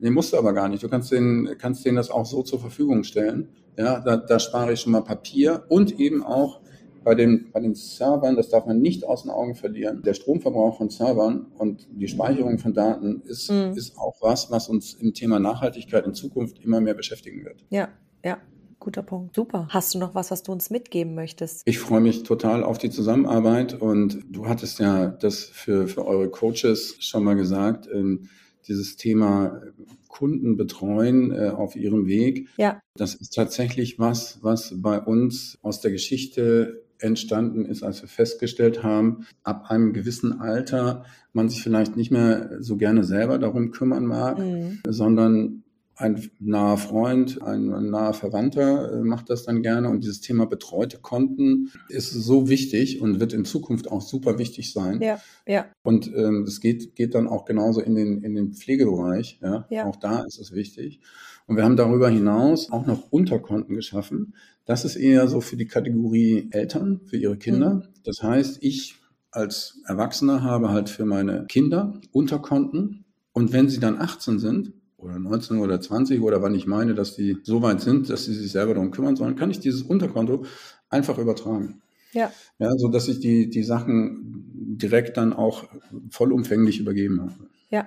[0.00, 0.82] Nee, musst du aber gar nicht.
[0.82, 3.48] Du kannst denen, kannst denen das auch so zur Verfügung stellen.
[3.78, 6.60] Ja, da, da spare ich schon mal Papier und eben auch
[7.04, 10.02] bei den, bei den Servern, das darf man nicht aus den Augen verlieren.
[10.02, 13.74] Der Stromverbrauch von Servern und die Speicherung von Daten ist, mhm.
[13.76, 17.64] ist auch was, was uns im Thema Nachhaltigkeit in Zukunft immer mehr beschäftigen wird.
[17.70, 17.88] Ja,
[18.24, 18.38] ja.
[18.80, 19.34] Guter Punkt.
[19.34, 19.66] Super.
[19.70, 21.62] Hast du noch was, was du uns mitgeben möchtest?
[21.64, 26.28] Ich freue mich total auf die Zusammenarbeit und du hattest ja das für, für eure
[26.28, 28.28] Coaches schon mal gesagt, ähm,
[28.68, 29.62] dieses Thema
[30.08, 32.48] Kunden betreuen äh, auf ihrem Weg.
[32.56, 32.80] Ja.
[32.96, 38.82] Das ist tatsächlich was, was bei uns aus der Geschichte entstanden ist, als wir festgestellt
[38.82, 44.06] haben, ab einem gewissen Alter man sich vielleicht nicht mehr so gerne selber darum kümmern
[44.06, 44.80] mag, mhm.
[44.88, 45.63] sondern
[45.96, 50.98] ein naher Freund, ein, naher Verwandter äh, macht das dann gerne und dieses Thema betreute
[50.98, 55.00] Konten ist so wichtig und wird in Zukunft auch super wichtig sein.
[55.00, 55.66] Ja, ja.
[55.82, 59.38] Und ähm, es geht, geht dann auch genauso in den, in den Pflegebereich.
[59.42, 59.66] Ja?
[59.70, 59.86] ja.
[59.86, 61.00] Auch da ist es wichtig.
[61.46, 64.34] Und wir haben darüber hinaus auch noch Unterkonten geschaffen.
[64.64, 67.74] Das ist eher so für die Kategorie Eltern, für ihre Kinder.
[67.74, 67.82] Mhm.
[68.04, 68.96] Das heißt, ich
[69.30, 73.04] als Erwachsener habe halt für meine Kinder Unterkonten.
[73.32, 74.72] Und wenn sie dann 18 sind,
[75.04, 78.34] oder 19 oder 20 oder wann ich meine, dass die so weit sind, dass sie
[78.34, 80.44] sich selber darum kümmern sollen, kann ich dieses Unterkonto
[80.88, 81.82] einfach übertragen.
[82.12, 82.32] Ja.
[82.58, 85.64] Ja, so dass ich die, die Sachen direkt dann auch
[86.10, 87.34] vollumfänglich übergeben habe.
[87.70, 87.86] Ja.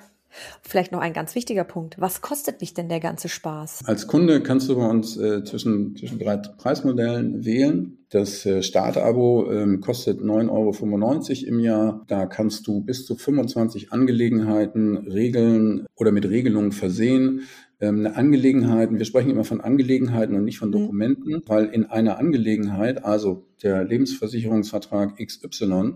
[0.62, 1.96] Vielleicht noch ein ganz wichtiger Punkt.
[2.00, 3.84] Was kostet mich denn der ganze Spaß?
[3.86, 7.98] Als Kunde kannst du bei uns äh, zwischen, zwischen drei Preismodellen wählen.
[8.10, 12.06] Das äh, Startabo ähm, kostet 9,95 Euro im Jahr.
[12.08, 17.42] Da kannst du bis zu 25 Angelegenheiten regeln oder mit Regelungen versehen.
[17.80, 20.74] Ähm, eine Angelegenheit, wir sprechen immer von Angelegenheiten und nicht von mhm.
[20.74, 25.96] Dokumenten, weil in einer Angelegenheit, also der Lebensversicherungsvertrag XY,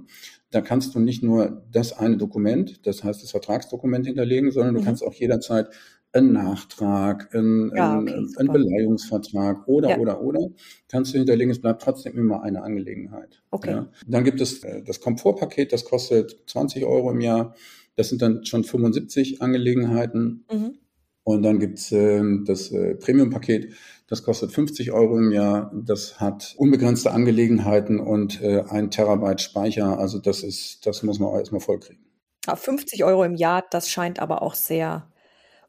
[0.51, 4.81] da kannst du nicht nur das eine Dokument, das heißt das Vertragsdokument hinterlegen, sondern du
[4.81, 4.85] mhm.
[4.85, 5.69] kannst auch jederzeit
[6.13, 9.97] einen Nachtrag, einen, ja, okay, einen, einen Beleihungsvertrag oder, ja.
[9.97, 10.49] oder, oder,
[10.89, 11.51] kannst du hinterlegen.
[11.51, 13.41] Es bleibt trotzdem immer eine Angelegenheit.
[13.49, 13.71] Okay.
[13.71, 13.89] Ja.
[14.07, 17.55] Dann gibt es äh, das Komfortpaket, das kostet 20 Euro im Jahr.
[17.95, 20.45] Das sind dann schon 75 Angelegenheiten.
[20.51, 20.77] Mhm.
[21.23, 23.73] Und dann gibt's äh, das äh, Premium-Paket,
[24.11, 25.71] das kostet 50 Euro im Jahr.
[25.73, 29.99] Das hat unbegrenzte Angelegenheiten und äh, ein Terabyte Speicher.
[29.99, 32.03] Also das ist, das muss man auch erstmal vollkriegen.
[32.45, 35.07] Ja, 50 Euro im Jahr, das scheint aber auch sehr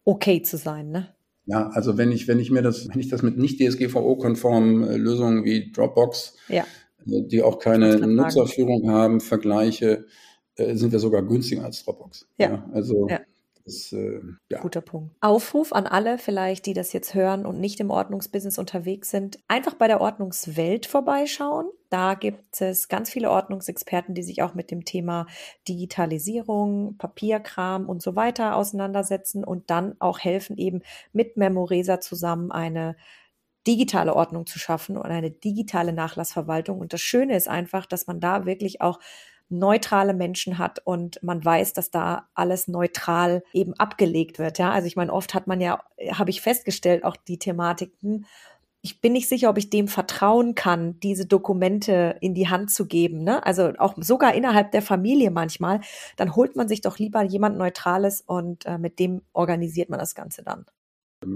[0.05, 1.15] okay zu sein, ne?
[1.47, 4.97] Ja, also wenn ich, wenn ich mir das, wenn ich das mit nicht DSGVO-konformen äh,
[4.97, 6.65] Lösungen wie Dropbox, ja.
[7.07, 10.07] äh, die auch keine Nutzerführung haben, vergleiche,
[10.57, 12.27] äh, sind wir sogar günstiger als Dropbox.
[12.39, 12.51] Ja.
[12.51, 13.21] ja also ja.
[13.65, 14.61] Das, äh, ja.
[14.61, 15.15] Guter Punkt.
[15.21, 19.75] Aufruf an alle vielleicht, die das jetzt hören und nicht im Ordnungsbusiness unterwegs sind, einfach
[19.75, 21.67] bei der Ordnungswelt vorbeischauen.
[21.91, 25.27] Da gibt es ganz viele Ordnungsexperten, die sich auch mit dem Thema
[25.69, 30.83] Digitalisierung, Papierkram und so weiter auseinandersetzen und dann auch helfen, eben
[31.13, 32.97] mit Memoresa zusammen eine
[33.67, 36.81] digitale Ordnung zu schaffen und eine digitale Nachlassverwaltung.
[36.81, 38.99] Und das Schöne ist einfach, dass man da wirklich auch
[39.53, 44.59] neutrale Menschen hat und man weiß, dass da alles neutral eben abgelegt wird.
[44.59, 45.81] Ja, also ich meine, oft hat man ja,
[46.13, 48.27] habe ich festgestellt, auch die Thematiken.
[48.81, 52.87] Ich bin nicht sicher, ob ich dem vertrauen kann, diese Dokumente in die Hand zu
[52.87, 53.23] geben.
[53.23, 53.47] Ne?
[53.47, 55.81] Also auch sogar innerhalb der Familie manchmal.
[56.17, 60.17] Dann holt man sich doch lieber jemand Neutrales und äh, mit dem organisiert man das
[60.17, 60.67] Ganze dann.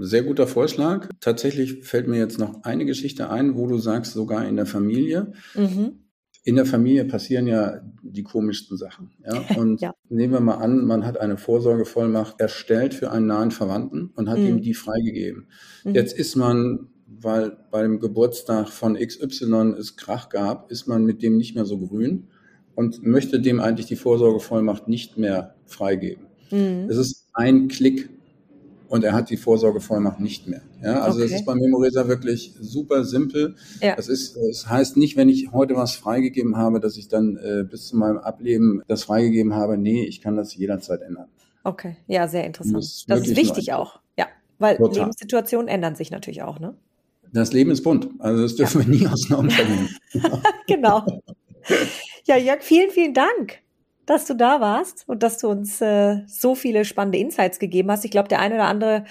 [0.01, 1.09] Sehr guter Vorschlag.
[1.21, 5.31] Tatsächlich fällt mir jetzt noch eine Geschichte ein, wo du sagst, sogar in der Familie.
[5.53, 6.06] Mhm
[6.47, 9.11] in der Familie passieren ja die komischsten Sachen.
[9.25, 9.43] Ja?
[9.59, 9.93] Und ja.
[10.07, 14.39] nehmen wir mal an, man hat eine Vorsorgevollmacht erstellt für einen nahen Verwandten und hat
[14.39, 14.47] mhm.
[14.47, 15.47] ihm die freigegeben.
[15.83, 15.93] Mhm.
[15.93, 21.35] Jetzt ist man, weil beim Geburtstag von XY es Krach gab, ist man mit dem
[21.35, 22.27] nicht mehr so grün
[22.75, 26.27] und möchte dem eigentlich die Vorsorgevollmacht nicht mehr freigeben.
[26.49, 26.87] Mhm.
[26.89, 28.09] Es ist ein Klick
[28.87, 30.61] und er hat die Vorsorgevollmacht nicht mehr.
[30.81, 31.29] Ja, also okay.
[31.29, 33.55] das ist bei Memoresa wirklich super simpel.
[33.81, 33.95] Ja.
[33.95, 37.63] Das ist, das heißt nicht, wenn ich heute was freigegeben habe, dass ich dann äh,
[37.63, 39.77] bis zu meinem Ableben das freigegeben habe.
[39.77, 41.27] Nee, ich kann das jederzeit ändern.
[41.63, 42.77] Okay, ja, sehr interessant.
[42.77, 44.27] Das, das ist wichtig auch, ja,
[44.57, 44.99] weil Total.
[44.99, 46.75] Lebenssituationen ändern sich natürlich auch, ne?
[47.33, 48.87] Das Leben ist bunt, also das dürfen ja.
[48.87, 49.89] wir nie auseinandernehmen.
[50.67, 51.05] genau.
[52.25, 53.59] Ja, Jörg, vielen, vielen Dank
[54.07, 58.05] dass du da warst und dass du uns äh, so viele spannende Insights gegeben hast.
[58.05, 59.03] Ich glaube, der eine oder andere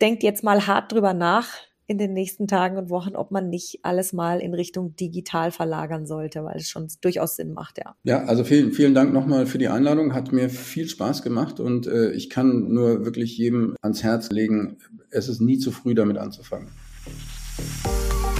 [0.00, 1.48] denkt jetzt mal hart drüber nach
[1.86, 6.06] in den nächsten Tagen und Wochen, ob man nicht alles mal in Richtung digital verlagern
[6.06, 7.96] sollte, weil es schon durchaus Sinn macht, ja.
[8.04, 10.14] Ja, also vielen, vielen Dank nochmal für die Einladung.
[10.14, 14.78] Hat mir viel Spaß gemacht und äh, ich kann nur wirklich jedem ans Herz legen,
[15.10, 16.68] es ist nie zu früh damit anzufangen.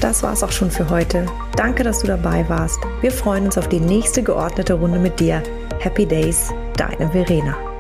[0.01, 1.27] Das war es auch schon für heute.
[1.57, 2.81] Danke, dass du dabei warst.
[3.03, 5.43] Wir freuen uns auf die nächste geordnete Runde mit dir.
[5.83, 7.72] Happy Days, deine Verena.